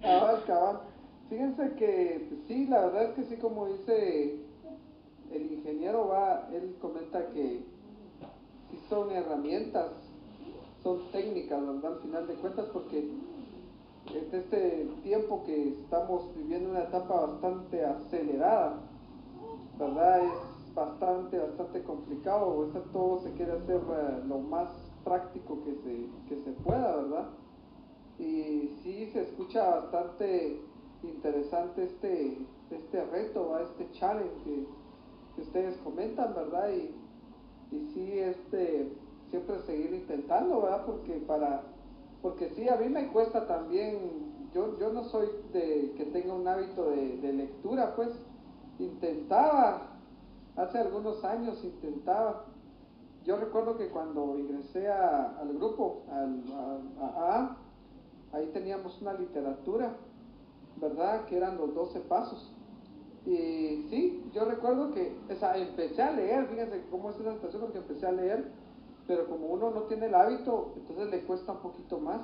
[0.00, 0.93] cabal, cabal.
[1.28, 4.40] Fíjense que pues, sí, la verdad es que sí, como dice
[5.32, 7.64] el ingeniero, va, él comenta que
[8.70, 9.90] sí son herramientas,
[10.82, 11.94] son técnicas, ¿verdad?
[11.94, 18.80] Al final de cuentas, porque en este tiempo que estamos viviendo una etapa bastante acelerada,
[19.78, 20.24] ¿verdad?
[20.24, 24.68] Es bastante, bastante complicado, todo se quiere hacer eh, lo más
[25.04, 27.28] práctico que se, que se pueda, ¿verdad?
[28.18, 30.60] Y sí se escucha bastante
[31.08, 32.38] interesante este,
[32.70, 34.66] este reto, este challenge que,
[35.36, 36.70] ustedes comentan, ¿verdad?
[36.70, 36.94] Y,
[37.74, 38.88] y sí, este,
[39.30, 40.86] siempre seguir intentando, ¿verdad?
[40.86, 41.62] Porque para,
[42.22, 43.98] porque sí, a mí me cuesta también,
[44.54, 48.10] yo, yo no soy de que tenga un hábito de, lectura, pues
[48.78, 49.88] intentaba,
[50.56, 52.44] hace algunos años intentaba.
[53.24, 56.44] Yo recuerdo que cuando ingresé al grupo, al,
[57.00, 57.56] a,
[58.32, 59.96] ahí teníamos una literatura
[60.84, 61.24] ¿verdad?
[61.26, 62.52] Que eran los 12 pasos.
[63.26, 67.62] Y sí, yo recuerdo que, o sea, empecé a leer, fíjense cómo es esa situación,
[67.62, 68.52] porque empecé a leer,
[69.06, 72.20] pero como uno no tiene el hábito, entonces le cuesta un poquito más.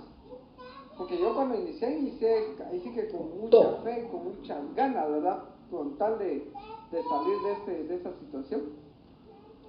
[0.99, 5.45] Porque yo cuando inicié, inicié ahí sí que con mucha fe, con muchas ganas, ¿verdad?
[5.71, 6.53] Con tal de,
[6.91, 8.63] de salir de, este, de esa situación.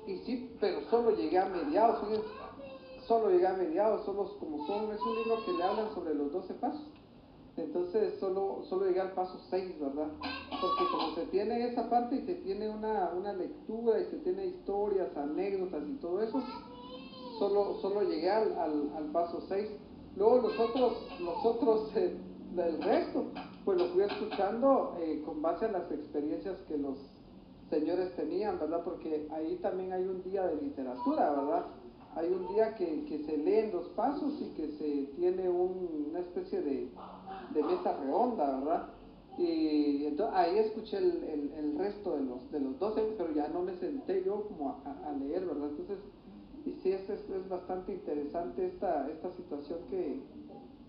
[0.08, 2.28] Y sí, pero solo llegué a mediados, fíjense,
[3.08, 6.34] solo llegué a mediados, solo como son, es un libro que le hablan sobre los
[6.34, 6.86] 12 pasos.
[7.58, 10.08] Entonces solo, solo llegué al paso 6, ¿verdad?
[10.49, 14.45] Porque como se tiene esa parte y se tiene una, una lectura y se tiene
[14.45, 16.41] historias, anécdotas y todo eso,
[17.39, 19.70] solo, solo llegué al, al, paso 6.
[20.16, 22.16] Luego los otros, los otros eh,
[22.56, 23.26] del resto,
[23.66, 26.97] pues lo fui escuchando eh, con base a las experiencias que los
[27.70, 28.82] señores tenían, ¿verdad?
[28.84, 31.66] Porque ahí también hay un día de literatura, ¿verdad?
[32.16, 36.62] Hay un día que, que se leen los pasos y que se tiene una especie
[36.62, 36.89] de,
[37.53, 38.88] de mesa redonda, ¿verdad?
[39.38, 43.62] Y entonces ahí escuché el, el, resto de los, de los 12, pero ya no
[43.62, 45.70] me senté yo como a, leer, ¿verdad?
[45.70, 45.99] Entonces,
[46.66, 50.22] y sí, es, es, es, bastante interesante esta, esta situación que,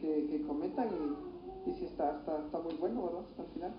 [0.01, 3.23] que, comentan y, y sí está, está, está muy bueno, ¿verdad?
[3.31, 3.73] Hasta el final.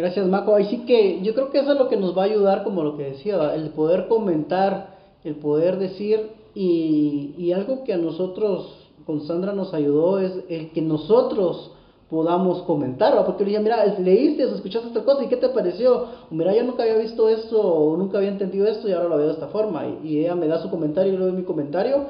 [0.00, 0.54] Gracias, Maco.
[0.54, 2.96] Así que yo creo que eso es lo que nos va a ayudar, como lo
[2.96, 9.52] que decía, el poder comentar, el poder decir, y, algo que a nosotros con Sandra
[9.52, 11.72] nos ayudó es el que nosotros
[12.08, 16.06] podamos comentar, porque le dije, mira, leíste, escuchaste esta cosa, ¿y qué te pareció?
[16.30, 19.26] mira, yo nunca había visto esto, o nunca había entendido esto, y ahora lo veo
[19.26, 19.86] de esta forma.
[20.02, 22.06] Y, ella me da su comentario, y yo le doy mi comentario,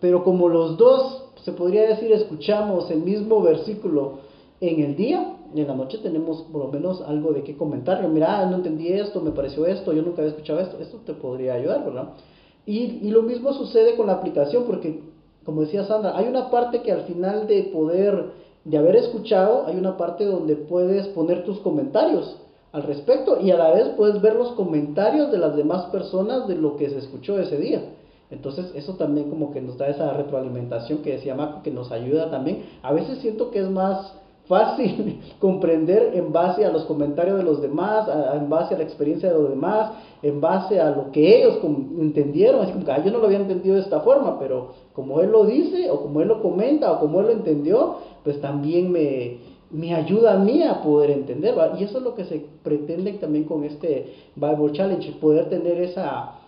[0.00, 4.18] pero como los dos, se podría decir, escuchamos el mismo versículo
[4.60, 8.06] en el día, en la noche tenemos por lo menos algo de qué comentar.
[8.08, 11.54] Mira, no entendí esto, me pareció esto, yo nunca había escuchado esto, esto te podría
[11.54, 12.08] ayudar, ¿verdad?
[12.64, 15.00] Y, lo mismo sucede con la aplicación, porque,
[15.44, 18.30] como decía Sandra, hay una parte que al final de poder,
[18.64, 22.36] de haber escuchado, hay una parte donde puedes poner tus comentarios
[22.70, 26.54] al respecto y a la vez puedes ver los comentarios de las demás personas de
[26.54, 27.82] lo que se escuchó ese día.
[28.30, 32.30] Entonces eso también como que nos da esa retroalimentación que decía Marco, que nos ayuda
[32.30, 32.64] también.
[32.82, 34.14] A veces siento que es más
[34.46, 39.28] fácil comprender en base a los comentarios de los demás, en base a la experiencia
[39.30, 41.58] de los demás, en base a lo que ellos
[41.98, 42.64] entendieron.
[42.64, 45.44] Es como que yo no lo había entendido de esta forma, pero como él lo
[45.44, 49.38] dice, o como él lo comenta, o como él lo entendió, pues también me,
[49.70, 51.54] me ayuda a mí a poder entender.
[51.78, 56.38] Y eso es lo que se pretende también con este Bible Challenge, poder tener esa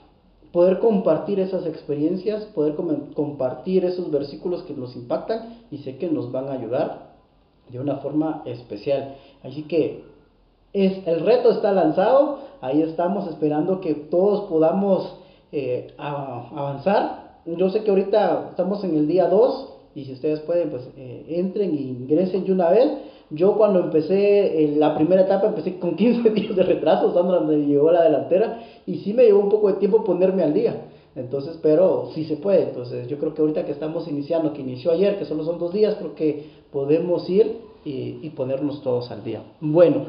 [0.53, 6.31] poder compartir esas experiencias, poder compartir esos versículos que nos impactan y sé que nos
[6.31, 7.14] van a ayudar
[7.71, 9.17] de una forma especial.
[9.43, 10.05] Así que
[10.73, 15.17] es, el reto está lanzado, ahí estamos esperando que todos podamos
[15.53, 17.39] eh, avanzar.
[17.47, 21.27] Yo sé que ahorita estamos en el día 2 y si ustedes pueden, pues eh,
[21.29, 22.91] entren e ingresen de una vez.
[23.31, 27.91] Yo cuando empecé la primera etapa empecé con 15 días de retraso, Sandra me llevó
[27.91, 30.77] la delantera y sí me llevó un poco de tiempo ponerme al día.
[31.17, 32.65] Entonces, pero sí se puede.
[32.65, 35.73] Entonces, yo creo que ahorita que estamos iniciando, que inició ayer, que solo son dos
[35.73, 39.43] días, creo que podemos ir y, ponernos todos al día.
[39.61, 40.07] Bueno,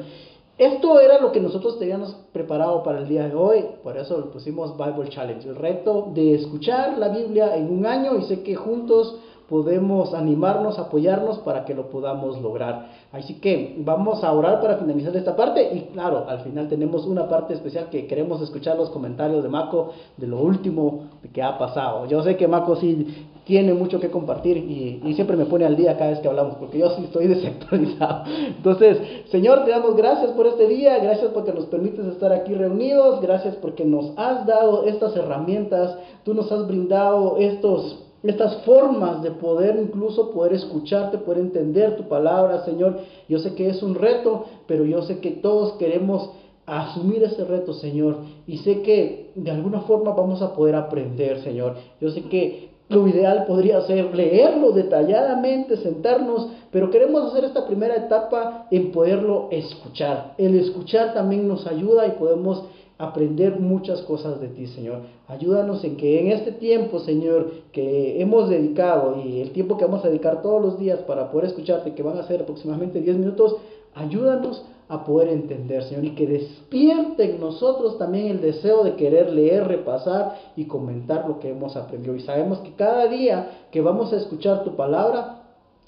[0.57, 4.77] esto era lo que nosotros teníamos preparado para el día de hoy, por eso pusimos
[4.77, 9.19] Bible Challenge, el reto de escuchar la Biblia en un año y sé que juntos
[9.49, 12.87] podemos animarnos, apoyarnos para que lo podamos lograr.
[13.11, 17.29] Así que vamos a orar para finalizar esta parte y claro, al final tenemos una
[17.29, 22.07] parte especial que queremos escuchar los comentarios de Mako de lo último que ha pasado.
[22.07, 25.97] Yo sé que Mako sí tiene mucho que compartir y, siempre me pone al día
[25.97, 28.23] cada vez que hablamos porque yo sí estoy desactualizado.
[28.57, 28.97] Entonces,
[29.29, 33.55] Señor, te damos gracias por este día, gracias porque nos permites estar aquí reunidos, gracias
[33.55, 39.77] porque nos has dado estas herramientas, tú nos has brindado estos estas formas de poder
[39.81, 42.99] incluso poder escucharte, poder entender tu palabra, Señor.
[43.27, 46.29] Yo sé que es un reto, pero yo sé que todos queremos
[46.65, 48.17] asumir ese reto, Señor.
[48.47, 51.75] Y sé que de alguna forma vamos a poder aprender, Señor.
[52.01, 57.95] Yo sé que lo ideal podría ser leerlo detalladamente, sentarnos, pero queremos hacer esta primera
[57.95, 60.35] etapa en poderlo escuchar.
[60.37, 62.63] El escuchar también nos ayuda y podemos
[62.97, 65.01] aprender muchas cosas de ti, Señor.
[65.27, 70.05] Ayúdanos en que en este tiempo, Señor, que hemos dedicado y el tiempo que vamos
[70.05, 73.57] a dedicar todos los días para poder escucharte, que van a ser aproximadamente 10 minutos,
[73.93, 79.31] ayúdanos a poder entender, Señor, y que despierte en nosotros también el deseo de querer
[79.31, 82.15] leer, repasar y comentar lo que hemos aprendido.
[82.15, 85.41] Y sabemos que cada día que vamos a escuchar tu palabra,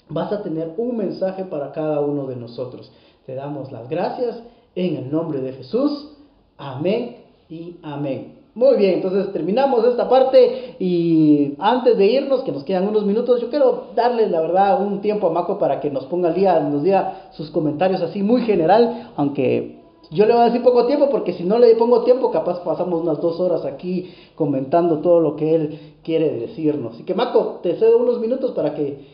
[0.08, 2.90] vas a tener un mensaje para cada uno de nosotros.
[3.24, 4.42] Te damos las gracias
[4.74, 6.17] en el nombre de Jesús.
[6.58, 7.16] Amén
[7.48, 8.34] y amén.
[8.54, 13.40] Muy bien, entonces terminamos esta parte y antes de irnos, que nos quedan unos minutos,
[13.40, 16.58] yo quiero darle la verdad un tiempo a Maco para que nos ponga al día,
[16.58, 19.78] nos diga sus comentarios así muy general, aunque
[20.10, 23.02] yo le voy a decir poco tiempo porque si no le pongo tiempo, capaz pasamos
[23.02, 26.94] unas dos horas aquí comentando todo lo que él quiere decirnos.
[26.94, 29.06] Así que Maco, te cedo unos minutos para que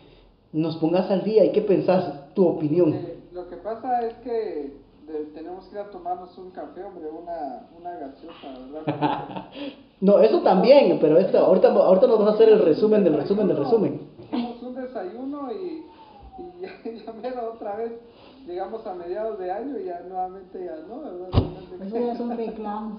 [0.52, 2.94] nos pongas al día y qué pensás, tu opinión.
[2.94, 4.83] Eh, lo que pasa es que
[5.34, 9.44] tenemos que ir a tomarnos un café, hombre, una, una gaseosa, ¿verdad?
[10.00, 13.48] no, eso también, pero esto, ahorita, ahorita nos vas a hacer el resumen del resumen
[13.48, 14.00] del resumen.
[14.32, 15.84] Hicimos un desayuno y,
[16.38, 16.60] y
[17.22, 17.92] ya, ya otra vez
[18.46, 21.28] llegamos a mediados de año y ya nuevamente ya no, ¿verdad?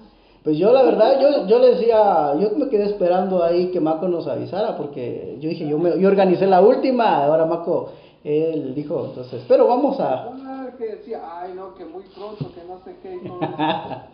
[0.44, 4.06] Pues yo la verdad, yo, yo le decía, yo me quedé esperando ahí que Maco
[4.06, 7.88] nos avisara, porque yo dije, yo, me, yo organicé la última, ahora Maco
[8.26, 10.32] él dijo, entonces, pero vamos a...
[10.76, 14.08] que decía, ay no, que muy pronto, que no sé qué, y todo ya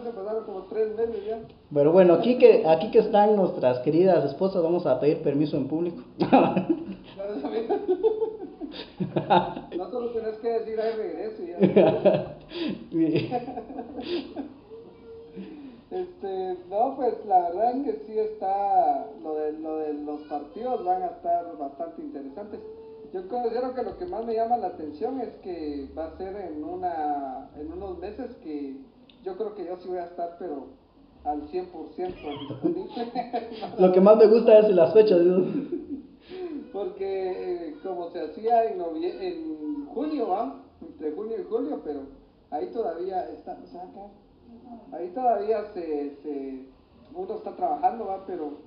[0.00, 1.38] se pasaron como tres meses ya.
[1.72, 5.68] Pero bueno, aquí que, aquí que están nuestras queridas esposas, vamos a pedir permiso en
[5.68, 6.02] público.
[9.76, 11.58] no solo tenés que decir, ay regreso ya.
[15.90, 20.84] Este, no, pues la verdad es que sí está, lo de, lo de los partidos
[20.84, 22.60] van a estar bastante interesantes.
[23.12, 26.36] Yo considero que lo que más me llama la atención es que va a ser
[26.36, 28.76] en, una, en unos meses que
[29.24, 30.66] yo creo que yo sí voy a estar, pero
[31.24, 33.12] al 100% disponible.
[33.78, 35.20] lo que más me gusta es las fechas.
[36.72, 40.62] Porque eh, como se hacía en, en junio, ¿va?
[40.82, 42.02] entre junio y julio, pero
[42.50, 43.58] ahí todavía está,
[44.92, 46.66] ahí todavía se, se,
[47.14, 48.24] uno está trabajando, ¿va?
[48.26, 48.58] pero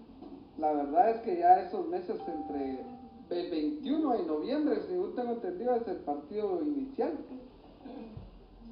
[0.57, 2.79] la verdad es que ya esos meses entre
[3.31, 7.17] el 21 de noviembre, según tengo entendido, es el partido inicial.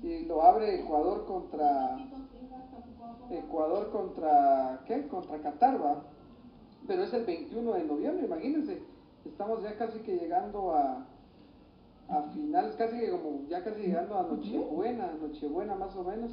[0.04, 1.98] Y lo abre Ecuador contra.
[3.30, 4.82] Ecuador contra.
[4.86, 5.08] ¿Qué?
[5.08, 6.04] Contra Qatar, ¿va?
[6.88, 8.82] Pero es el 21 de noviembre, imagínense.
[9.26, 11.06] Estamos ya casi que llegando a.
[12.10, 16.32] A finales, casi que como ya casi llegando a Nochebuena, Nochebuena más o menos,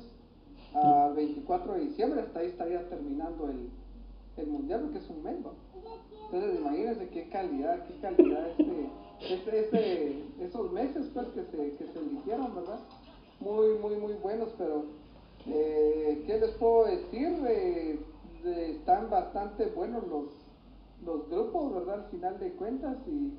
[0.72, 3.68] a 24 de diciembre, hasta ahí estaría terminando el,
[4.36, 5.36] el mundial porque es un mes.
[6.24, 8.88] Entonces imagínense qué calidad, qué calidad este,
[9.30, 12.80] este, este, esos meses pues que se, que se eligieron, ¿verdad?
[13.40, 14.84] Muy, muy, muy buenos, pero
[15.46, 17.38] eh, ¿qué les puedo decir?
[17.48, 17.98] Eh,
[18.44, 20.24] están bastante buenos los,
[21.04, 22.04] los grupos, ¿verdad?
[22.04, 23.32] Al final de cuentas y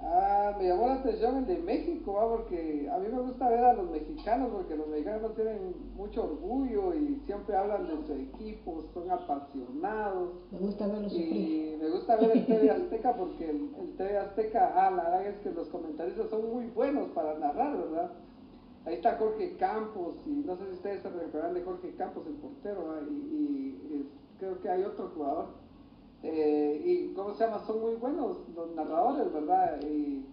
[0.00, 2.28] Ah, me llamó la atención el de México, ¿va?
[2.28, 6.94] porque a mí me gusta ver a los mexicanos, porque los mexicanos tienen mucho orgullo
[6.94, 10.30] y siempre hablan de su equipo, son apasionados.
[10.50, 11.32] Me gusta verlo sufrir.
[11.32, 15.26] Y me gusta ver el TV Azteca porque el, el TV Azteca, ah, la verdad
[15.26, 18.10] es que los comentaristas son muy buenos para narrar, ¿verdad?
[18.84, 22.34] Ahí está Jorge Campos, y no sé si ustedes se recuerdan de Jorge Campos, el
[22.34, 23.00] portero, ¿va?
[23.00, 25.63] y, y, creo que hay otro jugador.
[26.26, 29.78] Eh, y cómo se llama, son muy buenos los narradores, ¿verdad?
[29.82, 30.24] Y,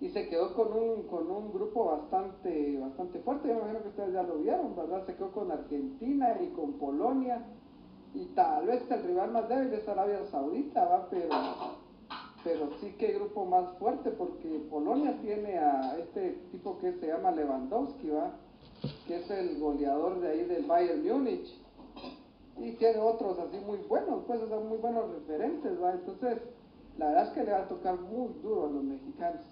[0.00, 3.88] y se quedó con un, con un grupo bastante, bastante fuerte, yo me imagino que
[3.88, 5.06] ustedes ya lo vieron, ¿verdad?
[5.06, 7.46] Se quedó con Argentina y con Polonia,
[8.14, 11.08] y tal vez el rival más débil es Arabia Saudita, ¿va?
[11.08, 11.28] Pero,
[12.42, 17.30] pero sí que grupo más fuerte, porque Polonia tiene a este tipo que se llama
[17.30, 18.32] Lewandowski, ¿va?
[19.06, 21.67] Que es el goleador de ahí del Bayern Múnich
[22.60, 25.92] y tiene otros así muy buenos, pues, o sea, muy buenos referentes, ¿va?
[25.92, 26.38] Entonces,
[26.96, 29.42] la verdad es que le va a tocar muy duro a los mexicanos,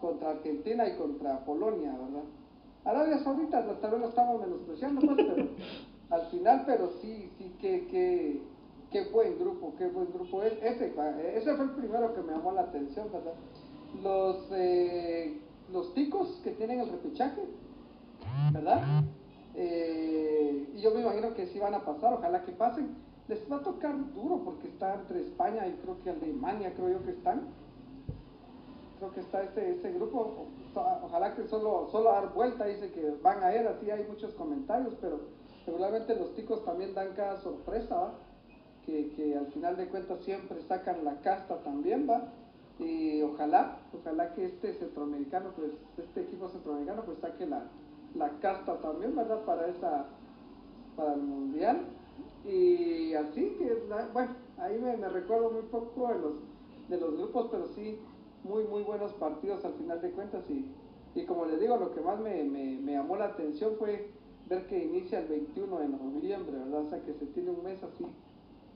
[0.00, 2.24] contra Argentina y contra Polonia, ¿verdad?
[2.84, 5.48] Arabia Saudita, tal vez lo estamos menospreciando, pues, pero
[6.10, 8.42] al final, pero sí, sí, que, que,
[8.90, 10.42] qué buen grupo, qué buen grupo.
[10.42, 10.92] E- Ese,
[11.36, 13.34] ese fue el primero que me llamó la atención, ¿verdad?
[14.02, 15.40] Los, eh,
[15.72, 17.42] los ticos que tienen el repechaje,
[18.52, 18.82] ¿verdad?
[19.54, 22.96] Eh, y yo me imagino que sí van a pasar, ojalá que pasen.
[23.28, 27.04] Les va a tocar duro porque está entre España y creo que Alemania, creo yo
[27.04, 27.48] que están.
[28.98, 30.46] Creo que está ese, ese grupo.
[30.74, 34.94] Ojalá que solo, solo dar vuelta, dice que van a ir, así hay muchos comentarios,
[35.00, 35.20] pero
[35.66, 38.14] regularmente los ticos también dan cada sorpresa, ¿va?
[38.86, 42.32] Que, que al final de cuentas siempre sacan la casta también, ¿va?
[42.78, 47.64] Y ojalá, ojalá que este centroamericano, pues, este equipo centroamericano, pues saque la,
[48.18, 49.44] la casta también, ¿verdad?
[49.44, 50.06] Para esa,
[50.96, 51.80] para el mundial.
[52.44, 56.32] Y así que, bueno, ahí me, recuerdo muy poco de los,
[56.88, 57.98] de los grupos, pero sí,
[58.44, 60.42] muy, muy buenos partidos al final de cuentas.
[60.50, 60.66] Y,
[61.14, 64.10] y como les digo, lo que más me, me, me llamó la atención fue
[64.48, 66.86] ver que inicia el 21 de noviembre, ¿verdad?
[66.86, 68.04] O sea que se tiene un mes así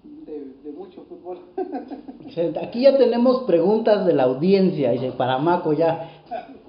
[0.04, 1.38] de, de mucho fútbol.
[2.62, 6.10] Aquí ya tenemos preguntas de la audiencia, dice, para Maco ya.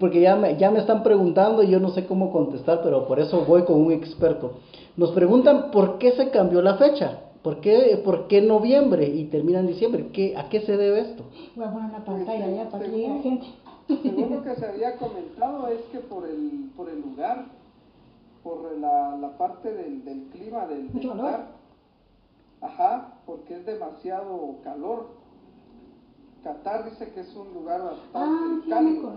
[0.00, 3.20] Porque ya me, ya me están preguntando y yo no sé cómo contestar, pero por
[3.20, 4.54] eso voy con un experto.
[4.96, 9.60] Nos preguntan por qué se cambió la fecha, por qué, por qué noviembre y termina
[9.60, 11.24] en diciembre, ¿Qué, ¿a qué se debe esto?
[11.54, 13.46] Voy a poner una pantalla Este, ya para que según- llegue la gente.
[14.02, 17.44] Según lo que se había comentado es que por el, por el lugar,
[18.42, 21.24] por la, la parte del, del clima del, del Mucho calor.
[21.26, 21.46] lugar,
[22.62, 25.08] ajá, porque es demasiado calor.
[26.42, 29.12] Qatar dice que es un lugar bastante Ah, sí, me cálido.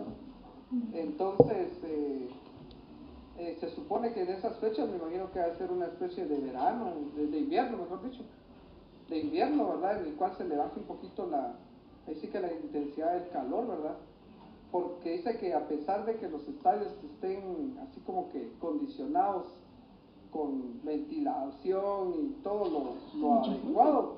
[0.94, 2.30] Entonces, eh,
[3.38, 6.26] eh, se supone que en esas fechas me imagino que va a ser una especie
[6.26, 8.24] de verano, de, de invierno, mejor dicho,
[9.10, 10.02] de invierno, ¿verdad?
[10.02, 11.56] En el cual se le baja un poquito la,
[12.08, 13.98] ahí sí que la intensidad del calor, ¿verdad?
[14.72, 19.48] Porque dice que a pesar de que los estadios estén así como que condicionados
[20.32, 24.18] con ventilación y todo lo, lo adecuado,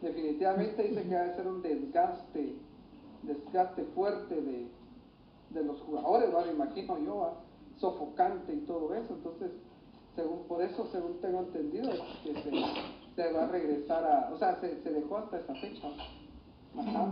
[0.00, 2.54] definitivamente dice que va a ser un desgaste,
[3.22, 4.68] desgaste fuerte de,
[5.50, 6.44] de los jugadores, ¿va?
[6.44, 7.32] me imagino yo, ¿va?
[7.78, 9.50] sofocante y todo eso, entonces,
[10.14, 12.50] según por eso, según tengo entendido, es que se,
[13.16, 15.88] se va a regresar a, o sea, se, se dejó hasta esa fecha.
[16.78, 17.08] Ajá.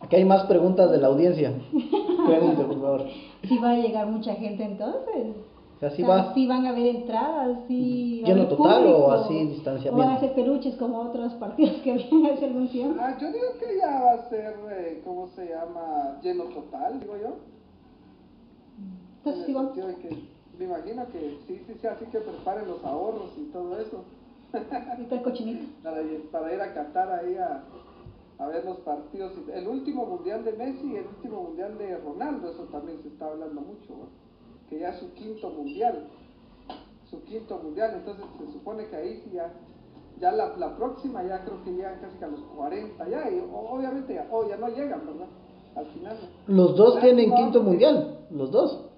[0.00, 1.52] Aquí hay más preguntas de la audiencia.
[2.26, 3.04] Pregunte, por favor.
[3.46, 5.36] Si va a llegar mucha gente entonces.
[5.76, 6.34] O sea, sí O sea, va.
[6.34, 8.22] sí van a haber entradas, sí.
[8.24, 10.20] ¿Lleno total o público, así O van a distanciamiento?
[10.20, 12.98] ser peluches como otros partidos que habían hace algún tiempo.
[13.00, 16.18] Ah, yo digo que ya va a ser, eh, ¿cómo se llama?
[16.22, 17.36] Lleno total, digo yo.
[19.26, 19.74] Entonces en sí el vamos.
[19.74, 23.44] sentido de que me imagino que sí, sí, sí, así que preparen los ahorros y
[23.52, 24.04] todo eso.
[24.90, 25.66] Ahorita el cochinito.
[25.82, 27.64] para, ir- para ir a Qatar ahí a,
[28.38, 29.32] a ver los partidos.
[29.52, 33.26] El último mundial de Messi y el último mundial de Ronaldo, eso también se está
[33.26, 34.26] hablando mucho, ¿no?
[34.70, 36.08] que ya es su quinto mundial,
[37.10, 39.52] su quinto mundial, entonces se supone que ahí sí ya,
[40.18, 43.38] ya la, la próxima ya creo que llegan casi que a los 40 ya, y
[43.38, 45.26] o- obviamente ya, oh, ya no llegan, ¿verdad?
[45.76, 46.16] Al final.
[46.48, 48.90] Los dos tienen quinto mundial, los dos.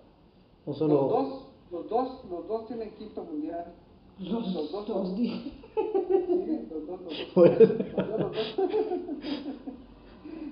[0.68, 0.94] O solo.
[0.94, 1.28] Los dos,
[1.70, 3.72] los dos, los dos tienen quinto mundial.
[4.18, 5.52] Los, Los dos, dos, los- dije.
[5.74, 7.48] Sí, los dos, los dos.
[7.88, 8.36] Los dos, los dos.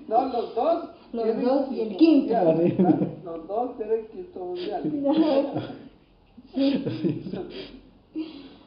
[0.07, 0.89] No, los dos.
[1.11, 2.33] Los tienen dos y el quinto.
[2.33, 3.17] mundial.
[3.25, 4.81] Los dos tienen quinto mundial.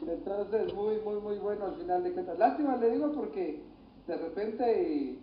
[0.06, 2.38] Entonces, muy, muy, muy bueno al final de cuentas.
[2.38, 3.62] Lástima, le digo, porque
[4.06, 5.18] de repente,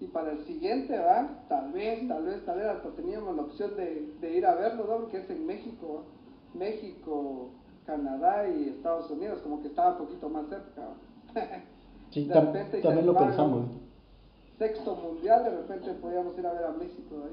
[0.00, 1.28] y, para el siguiente, ¿va?
[1.48, 4.86] Tal vez, tal vez, tal vez hasta teníamos la opción de, de ir a verlo,
[4.88, 4.96] ¿no?
[4.98, 6.02] Porque es en México, ¿va?
[6.54, 7.50] México,
[7.86, 10.82] Canadá y Estados Unidos, como que estaba un poquito más cerca.
[10.82, 10.94] ¿va?
[12.10, 13.66] Sí, De repente, también lo pensamos.
[14.58, 17.28] Sexto mundial, de repente podíamos ir a ver a México, ¿va?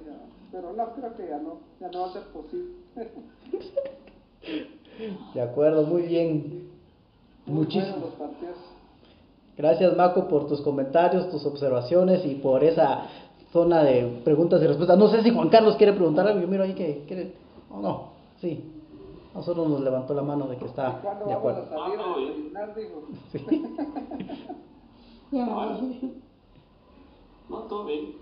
[0.52, 2.74] pero no, creo que ya no, ya no va a ser posible.
[5.34, 6.70] De acuerdo, muy bien.
[7.46, 7.68] Muy.
[9.58, 13.08] Gracias, Marco, por tus comentarios, tus observaciones y por esa
[13.52, 15.00] zona de preguntas y respuestas.
[15.00, 16.42] No sé si Juan Carlos quiere preguntar algo.
[16.42, 17.34] Yo miro ahí que quiere.
[17.72, 18.64] O no, sí.
[19.34, 21.68] Nosotros nos levantó la mano de que está ¿Cuándo de vamos acuerdo.
[25.34, 25.78] Ah.
[25.80, 26.20] Sí.
[27.50, 28.14] No, todo bien.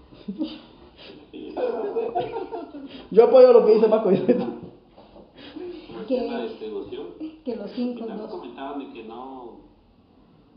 [3.11, 3.87] Yo apoyo lo que dice
[6.27, 7.07] la distribución.
[7.43, 9.64] Que los cinco, comentaban de que no,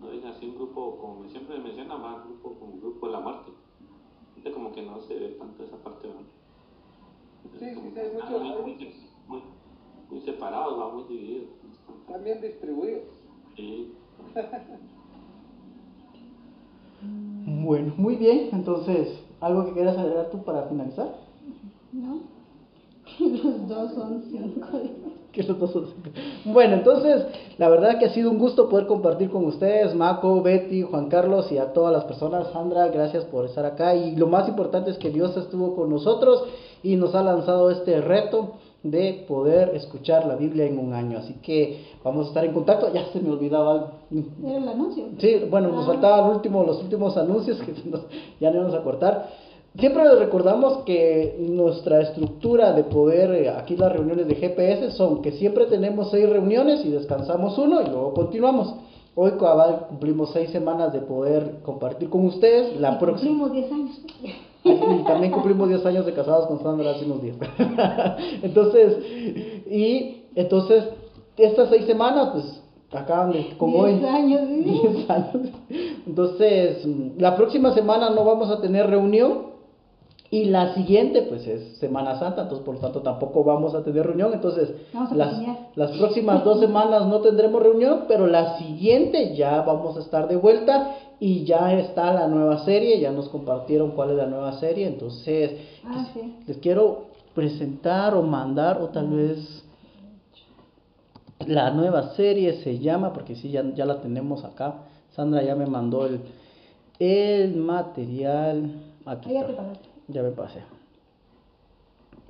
[0.00, 3.50] no es así un grupo, como siempre mencionan, más grupo como grupo de la muerte.
[4.30, 6.14] Ahorita como que no se ve tanto esa parte, ¿no?
[7.58, 8.92] Sí, Como sí, sí, muchos- están muy, muy,
[9.26, 9.42] muy,
[10.10, 11.48] muy separados, va muy divididos.
[12.06, 13.02] También distribuidos.
[13.56, 13.92] Sí.
[17.46, 18.48] Bueno, muy bien.
[18.52, 21.14] Entonces, ¿algo que quieras agregar tú para finalizar?
[21.92, 22.20] ¿No?
[23.20, 24.68] Los dos son cinco.
[25.32, 26.08] Que los dos son cinco.
[26.46, 27.26] Bueno, entonces,
[27.58, 31.52] la verdad que ha sido un gusto poder compartir con ustedes, Maco, Betty, Juan Carlos
[31.52, 32.48] y a todas las personas.
[32.50, 33.94] Sandra, gracias por estar acá.
[33.94, 36.44] Y lo más importante es que Dios estuvo con nosotros
[36.82, 38.52] y nos ha lanzado este reto
[38.82, 41.18] de poder escuchar la Biblia en un año.
[41.18, 42.90] Así que vamos a estar en contacto.
[42.94, 43.88] Ya se me olvidaba algo.
[44.42, 45.04] Era el anuncio.
[45.18, 45.88] Sí, bueno, nos Ah.
[45.88, 48.06] faltaban último, los últimos anuncios que nos-
[48.40, 49.28] ya no íbamos a cortar.
[49.76, 55.32] Siempre recordamos que nuestra estructura de poder, eh, aquí las reuniones de GPS son que
[55.32, 58.74] siempre tenemos seis reuniones y descansamos uno y luego continuamos.
[59.20, 59.32] Hoy
[59.88, 62.78] cumplimos seis semanas de poder compartir con ustedes.
[62.80, 63.48] La Y próxima.
[63.48, 64.00] Cumplimos 10 años.
[64.64, 67.36] Y también cumplimos 10 años de casados con Sandra hace unos días.
[68.42, 68.96] entonces,
[69.68, 70.84] y entonces,
[71.36, 72.62] estas seis semanas, pues,
[72.92, 73.94] acaban de, como hoy.
[73.94, 74.62] 10 años, ¿sí?
[74.96, 75.48] 10 años.
[76.06, 76.86] Entonces,
[77.18, 79.57] la próxima semana no vamos a tener reunión.
[80.30, 84.04] Y la siguiente, pues es Semana Santa, entonces por lo tanto tampoco vamos a tener
[84.06, 84.32] reunión.
[84.34, 84.70] Entonces,
[85.16, 85.40] las,
[85.74, 90.36] las próximas dos semanas no tendremos reunión, pero la siguiente ya vamos a estar de
[90.36, 94.86] vuelta y ya está la nueva serie, ya nos compartieron cuál es la nueva serie.
[94.86, 95.52] Entonces,
[95.86, 96.34] Ah, sí.
[96.46, 99.64] les quiero presentar o mandar, o tal vez
[101.46, 104.74] la nueva serie se llama, porque sí, ya, ya la tenemos acá.
[105.14, 106.20] Sandra ya me mandó el,
[106.98, 108.72] el material.
[109.06, 109.62] Aquí está.
[110.08, 110.60] Ya me pasé.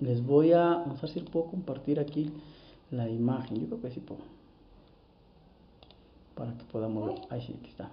[0.01, 0.65] Les voy a.
[0.85, 2.31] Vamos a ver si puedo compartir aquí
[2.91, 3.61] la imagen.
[3.61, 4.21] Yo creo que sí puedo.
[6.35, 7.17] Para que podamos ver.
[7.31, 7.89] Ahí sí, aquí está.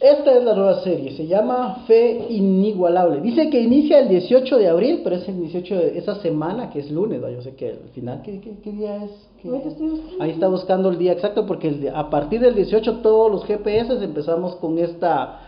[0.00, 3.20] Esta es la nueva serie, se llama Fe Inigualable.
[3.20, 6.80] Dice que inicia el 18 de abril, pero es el 18 de esa semana, que
[6.80, 9.12] es lunes, yo sé que al final, ¿qué, qué, qué día es?
[9.40, 10.22] ¿Qué- Ahorita estoy buscando.
[10.22, 13.92] Ahí está buscando el día exacto, porque el a partir del 18 todos los GPS
[14.04, 15.40] empezamos con esta...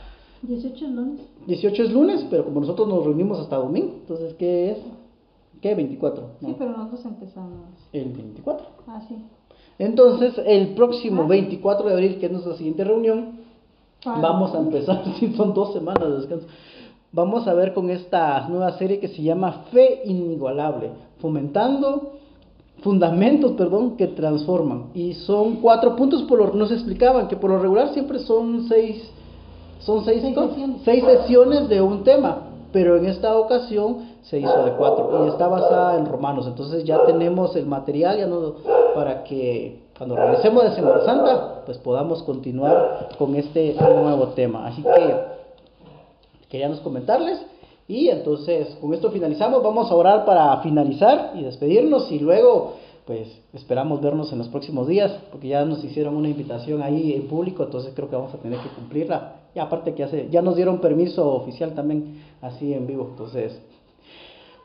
[0.42, 1.20] 18 lunes.
[1.46, 4.78] 18 es lunes, pero como nosotros nos reunimos hasta domingo, entonces ¿qué es?
[5.60, 5.74] ¿Qué?
[5.74, 6.22] 24.
[6.40, 7.52] Sí, pero nosotros empezamos.
[7.92, 8.66] El 24.
[8.86, 9.16] Ah, sí.
[9.78, 11.26] Entonces, el próximo Ah.
[11.28, 13.44] 24 de abril, que es nuestra siguiente reunión,
[14.04, 16.46] Para- Vamos a empezar, sí, son dos semanas de descanso.
[17.12, 22.12] Vamos a ver con esta nueva serie que se llama Fe Inigualable, fomentando
[22.82, 24.90] fundamentos, perdón, que transforman.
[24.94, 29.10] Y son cuatro puntos, por lo nos explicaban que por lo regular siempre son seis,
[29.80, 30.48] son seis, Seis ¿cómo?
[30.48, 30.82] sesiones.
[30.84, 32.38] seis sesiones de un tema,
[32.72, 36.46] pero en esta ocasión se hizo de cuatro y está basada en Romanos.
[36.46, 38.54] Entonces ya tenemos el material ya no,
[38.94, 44.66] para que cuando regresemos de Semana Santa, pues podamos continuar con este nuevo tema.
[44.66, 45.14] Así que
[46.48, 47.40] queríamos comentarles
[47.88, 49.62] y entonces con esto finalizamos.
[49.62, 52.74] Vamos a orar para finalizar y despedirnos y luego
[53.06, 57.28] pues esperamos vernos en los próximos días porque ya nos hicieron una invitación ahí en
[57.28, 59.34] público, entonces creo que vamos a tener que cumplirla.
[59.58, 63.60] Aparte que hace, ya nos dieron permiso oficial también así en vivo, entonces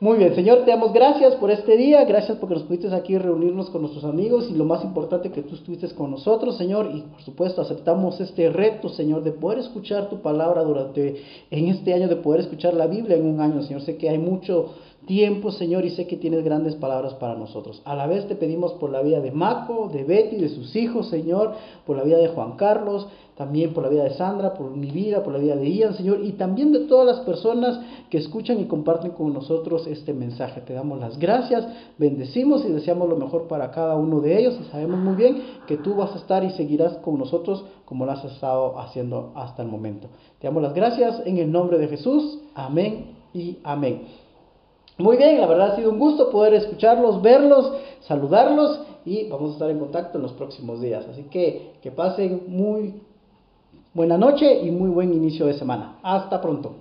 [0.02, 3.70] muy bien, Señor, te damos gracias por este día, gracias porque nos pudiste aquí reunirnos
[3.70, 7.22] con nuestros amigos y lo más importante que tú estuviste con nosotros, Señor, y por
[7.22, 11.22] supuesto aceptamos este reto, Señor, de poder escuchar tu palabra durante
[11.52, 13.82] en este año, de poder escuchar la Biblia en un año, Señor.
[13.82, 14.74] Sé que hay mucho
[15.06, 17.82] tiempo, Señor, y sé que tienes grandes palabras para nosotros.
[17.84, 21.08] A la vez te pedimos por la vida de Maco, de Betty, de sus hijos,
[21.08, 21.54] Señor,
[21.86, 25.22] por la vida de Juan Carlos, también por la vida de Sandra, por mi vida,
[25.22, 27.80] por la vida de Ian, Señor, y también de todas las personas
[28.10, 30.60] que escuchan y comparten con nosotros este mensaje.
[30.60, 31.66] Te damos las gracias,
[31.98, 35.78] bendecimos y deseamos lo mejor para cada uno de ellos y sabemos muy bien que
[35.78, 39.68] tú vas a estar y seguirás con nosotros como lo has estado haciendo hasta el
[39.68, 40.08] momento.
[40.38, 42.38] Te damos las gracias en el nombre de Jesús.
[42.54, 44.21] Amén y amén.
[44.98, 49.52] Muy bien, la verdad ha sido un gusto poder escucharlos, verlos, saludarlos y vamos a
[49.54, 51.06] estar en contacto en los próximos días.
[51.10, 52.94] Así que que pasen muy
[53.94, 55.98] buena noche y muy buen inicio de semana.
[56.02, 56.74] Hasta pronto.